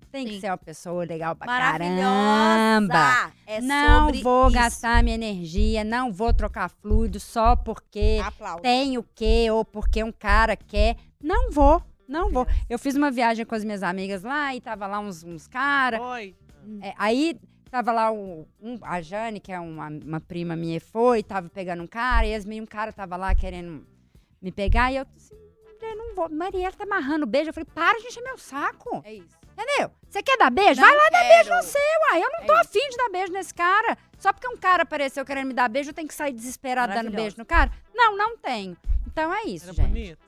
[0.10, 0.40] tem que Sim.
[0.40, 2.02] ser uma pessoa legal pra Maravilhosa!
[2.02, 3.34] caramba.
[3.46, 4.56] É não sobre vou isso.
[4.56, 8.62] gastar minha energia, não vou trocar fluido só porque Aplausos.
[8.62, 10.96] tem o quê ou porque um cara quer.
[11.22, 12.48] Não vou, não vou.
[12.70, 16.00] Eu fiz uma viagem com as minhas amigas lá e tava lá uns, uns caras.
[16.00, 16.34] Oi.
[16.82, 17.38] É, aí
[17.76, 21.84] tava lá o, um- a Jane, que é uma, uma prima minha, foi, tava pegando
[21.84, 23.86] um cara, e as meninas, um cara tava lá querendo
[24.42, 25.36] me pegar, e eu assim,
[25.82, 26.30] eu não vou.
[26.30, 27.50] Mariela tá amarrando beijo.
[27.50, 29.02] Eu falei, para de encher meu saco.
[29.06, 29.36] É isso.
[29.52, 29.92] Entendeu?
[30.10, 30.80] Você quer dar beijo?
[30.82, 31.78] Não Vai lá dar beijo você,
[32.12, 32.24] uai.
[32.24, 32.62] Eu não É tô isso.
[32.62, 33.98] afim de dar beijo nesse cara.
[34.18, 37.12] Só porque um cara apareceu querendo me dar beijo, eu tenho que sair desesperado dando
[37.12, 37.72] beijo no cara?
[37.94, 38.76] Não, não tenho.
[39.08, 39.88] Então é isso, Era gente.
[39.90, 40.26] bonito?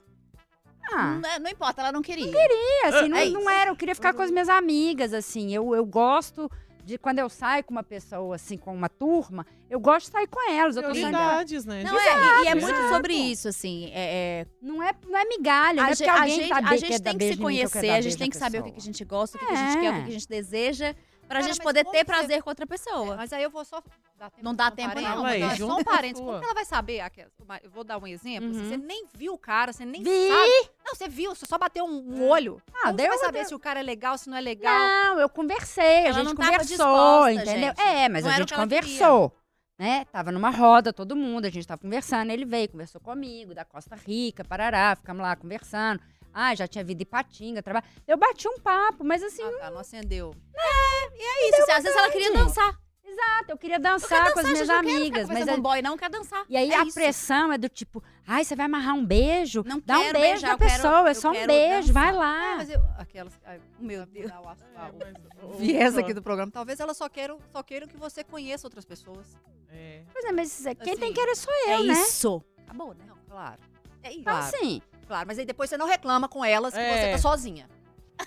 [0.92, 2.26] Ah, Não, não importa, ela não queria.
[2.26, 5.54] e, assim, não, É não era, eu queria ficar com as minhas amigas, assim.
[5.54, 6.50] Eu, eu gosto
[6.88, 10.28] de quando eu saio com uma pessoa, assim, com uma turma, eu gosto de sair
[10.28, 10.78] com elas.
[10.78, 11.10] Eu tô saindo.
[11.10, 11.84] Prioridades, né?
[11.84, 12.94] Não, é, e- e é muito Exato.
[12.96, 13.92] sobre isso, assim.
[13.94, 16.50] É, é, Não é, não é migalha, não a, é gente, porque a alguém gente,
[16.50, 18.64] tá a gente quer dar tem que se conhecer, a gente tem que saber o
[18.64, 20.04] que, que a gente gosta, o que, que a gente quer, o que, É.
[20.04, 20.96] que a gente deseja,
[21.28, 23.16] pra Cara, gente mas poder ter você- prazer com outra É, pessoa.
[23.16, 23.82] mas aí eu vou só.
[24.18, 25.28] Dá Não dá tempo, não.
[25.28, 26.18] É só um a parêntes.
[26.18, 26.26] sua.
[26.28, 27.02] Como que ela vai saber?
[27.64, 28.50] Eu vou dar um exemplo.
[28.50, 28.68] Uhum.
[28.70, 30.28] Você nem viu o cara, você nem Vi.
[30.28, 30.70] sabe.
[30.84, 32.60] Não, você viu, você só bateu um, um olho.
[32.70, 34.74] Ah, Como você deu vai saber se o cara é legal, se não é legal?
[34.74, 37.54] Não, eu conversei, a Ela gente não tava conversou, entendeu?
[37.76, 37.82] gente.
[37.82, 39.32] É, mas Não a gente conversou,
[39.78, 40.06] né?
[40.06, 43.96] Tava numa roda, todo mundo, a gente tava conversando, ele veio, conversou comigo, da Costa
[43.96, 46.02] Rica, Parará, ficamos lá conversando.
[46.40, 47.86] Ah, já tinha vida em Patinga, trabalho.
[48.08, 50.36] Eu bati um papo, mas assim, Ah, tá, não acendeu.
[50.56, 52.80] É isso, assim, às vezes ela queria dançar.
[53.04, 55.82] exato, eu queria Eu dançar com as dançar, minhas eu amigas, mas com um boy,
[55.82, 56.46] não quer dançar.
[56.48, 56.94] e aí É a isso.
[56.94, 59.64] pressão é do tipo, ai, você vai amarrar um beijo?
[59.66, 62.12] Não Dá um beijo beijar, na eu quero- pessoa, é eu só um beijo, vai
[62.12, 62.20] dançar.
[62.20, 62.52] lá.
[62.54, 62.82] É, mas eu.
[63.00, 63.34] Aquelas.
[63.44, 64.30] ai, meu Deus.
[64.32, 66.52] É, mas O o- viés aqui do programa.
[66.52, 69.36] Talvez elas só queiram, só queiram que você conheça outras pessoas.
[69.72, 70.04] É.
[70.14, 71.94] Pois é, mas quem tem Assim, que querer sou É eu, né?
[71.94, 72.44] isso.
[72.64, 73.04] Acabou, né?
[73.08, 73.60] Não, claro.
[74.04, 74.20] É isso.
[74.20, 74.56] Então, claro.
[74.56, 77.12] assim, Claro, mas aí depois você não reclama com elas que você É.
[77.14, 77.68] tá sozinha.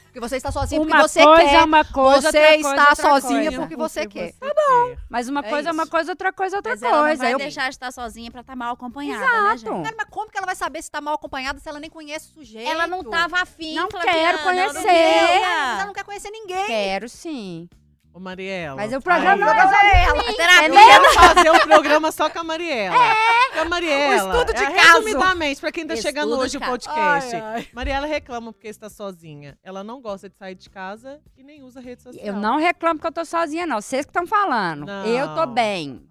[0.05, 1.55] Porque você está sozinha uma porque você coisa quer.
[1.57, 3.59] é uma coisa, você outra coisa está é outra sozinha coisa.
[3.59, 4.33] porque você quer.
[4.35, 4.97] Tá bom.
[5.09, 7.23] Mas uma É coisa é uma coisa, outra coisa é outra Mas ela não coisa.
[7.25, 9.67] vai Eu- deixar de estar sozinha pra estar mal acompanhada, né, gente?
[9.67, 9.83] Exato.
[9.83, 12.31] Cara, mas como que ela vai saber se tá mal acompanhada se ela nem conhece
[12.31, 12.71] o sujeito?
[12.71, 14.75] Ela não tava afim, Não quero ela conhecer.
[14.75, 15.73] não Mas queria.
[15.75, 16.67] ela não quer conhecer ninguém.
[16.67, 17.69] Quero sim.
[18.13, 18.77] Ô, Mariela.
[18.77, 20.67] Mas o programa aí, não é Ela, terapia.
[20.67, 20.87] Eu entendeu?
[20.87, 22.97] quero fazer um programa só com a Mariela.
[22.97, 23.53] É.
[23.53, 24.25] Com a Mariela.
[24.25, 25.05] Um estudo de é, caso.
[25.05, 27.37] Resumidamente, pra quem tá Estudo chegando hoje o podcast.
[27.37, 27.69] Ai, ai.
[27.73, 29.57] Mariela reclama porque está sozinha.
[29.63, 32.25] Ela não gosta de sair de casa e nem usa rede social.
[32.25, 33.81] Eu não reclamo que eu tô sozinha, não.
[33.81, 34.87] Vocês que estão falando.
[34.87, 35.07] Não.
[35.07, 36.05] Eu tô bem.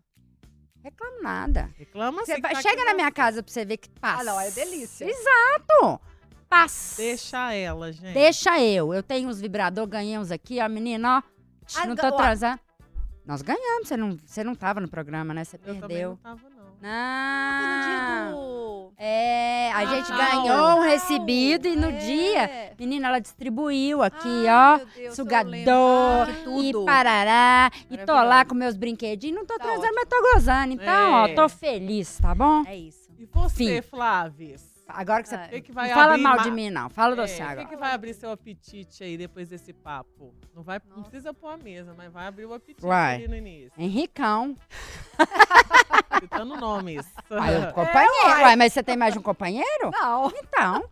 [0.81, 1.69] Reclamo nada.
[1.77, 4.21] Reclama que tá chega na minha casa pra você ver que passa.
[4.21, 5.05] Ah, não, é delícia.
[5.05, 5.99] Exato.
[6.47, 7.01] Passa.
[7.01, 8.13] Deixa ela, gente.
[8.13, 8.93] Deixa eu.
[8.93, 11.38] Eu tenho uns vibrador, ganhei uns aqui, ó, menina, ó.
[11.77, 12.11] Ah, não tô ó.
[12.11, 12.59] transando.
[13.25, 15.43] Nós ganhamos, você não, você não tava no programa, né?
[15.43, 16.19] Você Eu não perdeu.
[16.23, 16.59] tava, não.
[16.81, 18.31] Dia Não.
[18.33, 18.93] do...
[18.97, 20.41] É, a gente Natal.
[20.43, 21.91] ganhou um recebido e no É.
[21.91, 24.85] dia, menina, ela distribuiu aqui, Ai, ó.
[24.95, 26.53] Deus, sugador, eu.
[26.55, 29.35] Que E parará, e tô lá com meus brinquedinhos.
[29.37, 29.93] Não tô Tá ótimo.
[29.93, 30.73] mas tô gozando.
[30.73, 31.33] Então, ó, É.
[31.35, 32.63] tô feliz, tá bom?
[32.65, 33.09] É isso.
[33.19, 33.81] E você, Fim.
[33.81, 34.55] Flávio?
[34.91, 35.35] Agora que você.
[35.35, 36.89] O que, que Não vai fala mal ma- de mim, não.
[36.89, 37.67] Fala É, você o que, agora.
[37.67, 40.33] que vai abrir seu apetite aí depois desse papo?
[40.53, 43.15] Não, vai, não precisa pôr a mesa, mas vai abrir o apetite Vai.
[43.15, 43.71] ali no início.
[43.77, 44.57] Henricão.
[46.19, 47.05] Citando nomes.
[47.29, 48.41] Aí, o companheiro.
[48.41, 49.91] Uai, mas você tem mais de um companheiro?
[49.91, 50.31] Não.
[50.35, 50.89] Então.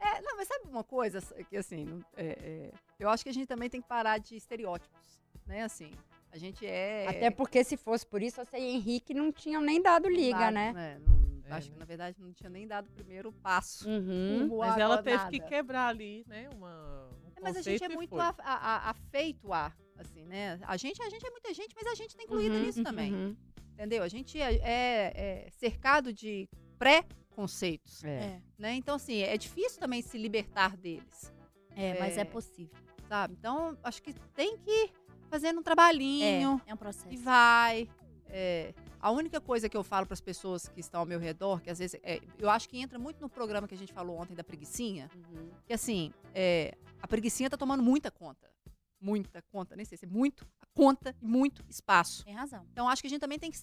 [0.00, 2.70] É, não, mas sabe uma coisa que assim, é, é,
[3.00, 5.62] eu acho que a gente também tem que parar de estereótipos, né?
[5.62, 5.90] Assim,
[6.30, 7.06] a gente é.
[7.08, 10.72] Até porque se fosse por isso, você e Henrique não tinham nem dado liga, nada,
[10.72, 11.00] né?
[11.06, 11.80] não- É, acho que né?
[11.80, 13.88] na verdade não tinha nem dado o primeiro passo.
[13.88, 14.48] Uhum.
[14.58, 15.48] Mas ela teve que nada.
[15.50, 16.48] quebrar ali, né?
[16.54, 20.58] Uma, um É, Mas a gente é muito a- a- a- afeito a, assim, né?
[20.62, 23.12] A gente, a gente é muita gente, mas a gente tá incluído Uhum, nisso também,
[23.12, 23.36] uhum.
[23.72, 24.02] entendeu?
[24.02, 25.12] A gente é, é-
[25.46, 28.40] é cercado de pré-conceitos, É.
[28.58, 28.74] né?
[28.74, 31.32] Então, assim, é difícil também se libertar deles,
[31.76, 32.20] É, mas É.
[32.20, 32.74] é possível.
[33.08, 33.34] sabe?
[33.38, 34.90] Então, acho que tem que ir
[35.28, 37.12] fazendo um trabalhinho É, é um processo.
[37.12, 37.86] e vai.
[38.28, 38.72] É,
[39.06, 41.68] a única coisa que eu falo para as pessoas que estão ao meu redor, que
[41.68, 44.34] às vezes, é, eu acho que entra muito no programa que a gente falou ontem
[44.34, 45.50] da preguicinha, Uhum.
[45.66, 48.50] que assim, é, a preguicinha tá tomando muita conta.
[48.98, 52.24] Muita conta, nem sei se é muito, a conta e muito espaço.
[52.24, 52.66] Tem razão.
[52.72, 53.58] Então acho que a gente também tem que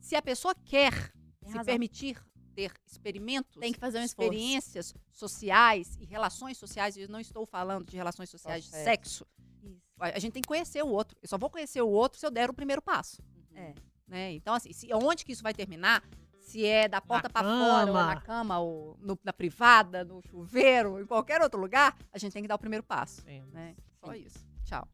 [0.00, 0.92] se a pessoa quer
[1.38, 1.64] Tem se razão.
[1.64, 2.20] permitir
[2.56, 4.32] ter experimentos, Tem que fazer um esforço.
[4.32, 8.84] experiências sociais e relações sociais, e eu não estou falando de relações sociais de certo.
[8.84, 9.26] sexo.
[9.62, 9.82] Isso.
[10.00, 11.16] A a gente tem que conhecer o outro.
[11.22, 13.22] Eu só vou conhecer o outro se eu der o primeiro passo.
[13.54, 13.72] É.
[14.06, 14.32] Né?
[14.32, 16.02] Então, assim, se, onde que isso vai terminar?
[16.40, 21.00] Se é da porta para fora, ou na cama, ou no- na privada, no chuveiro,
[21.00, 23.22] em qualquer outro lugar, a gente tem que dar o primeiro passo.
[23.22, 23.42] Sim.
[23.50, 23.74] Né?
[23.98, 24.46] Só isso.
[24.64, 24.86] Tchau.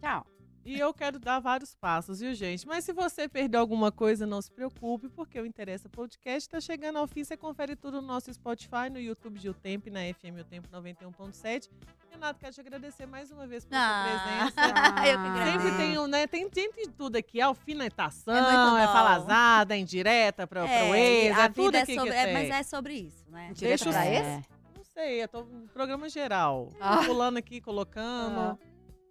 [0.00, 0.26] Tchau.
[0.66, 2.66] E eu quero dar vários passos, viu, gente?
[2.66, 6.98] Mas se você perdeu alguma coisa, não se preocupe, porque o Interessa Podcast está chegando
[6.98, 7.22] ao fim.
[7.22, 10.68] Você confere tudo no nosso Spotify, no YouTube de O Tempo na FM O Tempo
[10.68, 11.70] 91.7.
[12.10, 14.60] Renato, quero te agradecer mais uma vez pela Ah, sua presença.
[15.06, 15.60] eu que agradeço.
[15.62, 19.78] Sempre tem, um, né, tem, tem de tudo aqui, é alfinetação, É é, falazada, é
[19.78, 22.34] indireta para É, o ex, a é tudo é aqui sobre, que é, tem.
[22.34, 23.52] mas é sobre isso, né?
[23.52, 24.48] Direta Deixa pra esse?
[24.76, 26.72] Não sei, eu tô no programa geral.
[26.80, 27.04] Ah.
[27.04, 28.38] Pulando aqui, colocando.
[28.40, 28.58] Ah.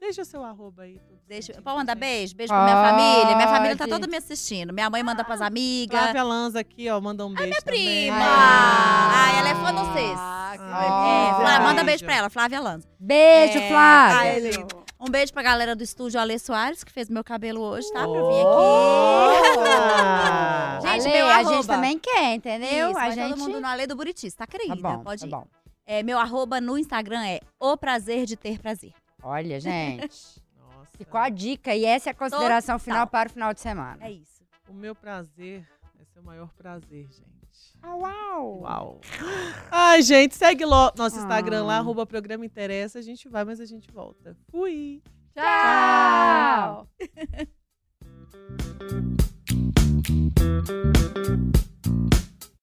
[0.05, 1.01] Deixa o seu arroba aí.
[1.27, 2.35] Deixa, pode mandar beijo?
[2.35, 3.35] Beijo pra minha família.
[3.35, 4.71] Minha família tá toda me assistindo.
[4.71, 5.99] Minha mãe manda pras amigas.
[5.99, 8.05] Flávia Lanza aqui, ó, manda um beijo minha também.
[8.11, 8.17] prima!
[8.21, 10.17] Ah, Ah, ela é fã de vocês.
[10.19, 11.85] Ah, que Ah, É, Ah, manda beijo.
[11.85, 12.87] beijo pra ela, Flávia Lanza.
[12.99, 14.19] Beijo, É, Flávia.
[14.59, 14.67] ai.
[14.99, 18.01] Um beijo pra galera do estúdio Ale Soares, que fez meu cabelo hoje, tá?
[18.07, 18.45] Pra vir
[20.81, 20.87] aqui.
[20.87, 21.73] Gente, Ale, meu a gente arroba.
[21.73, 22.89] também quer, entendeu?
[22.91, 23.29] Isso, a gente.
[23.29, 24.75] todo mundo no Ale do Buriti, tá querida?
[24.75, 25.29] Tá bom, Pode tá ir.
[25.29, 25.45] bom.
[25.87, 28.93] É, meu arroba no Instagram é o prazer de ter prazer.
[29.27, 30.03] Olha, gente.
[30.57, 30.97] Nossa.
[30.97, 32.85] Ficou a dica e essa é a consideração Total.
[32.85, 33.97] final para o final de semana.
[34.05, 34.43] É isso.
[34.69, 37.25] O meu prazer vai ser o maior prazer, gente.
[37.81, 38.59] Ah, uau!
[38.61, 39.01] Uau.
[39.71, 41.79] Ai, gente, segue logo nosso Instagram lá, Ah.
[41.79, 42.99] arroba programa interessa.
[42.99, 44.37] A gente vai, mas a gente volta.
[44.49, 45.01] Fui!
[45.33, 46.87] Tchau.
[46.97, 47.45] Tchau.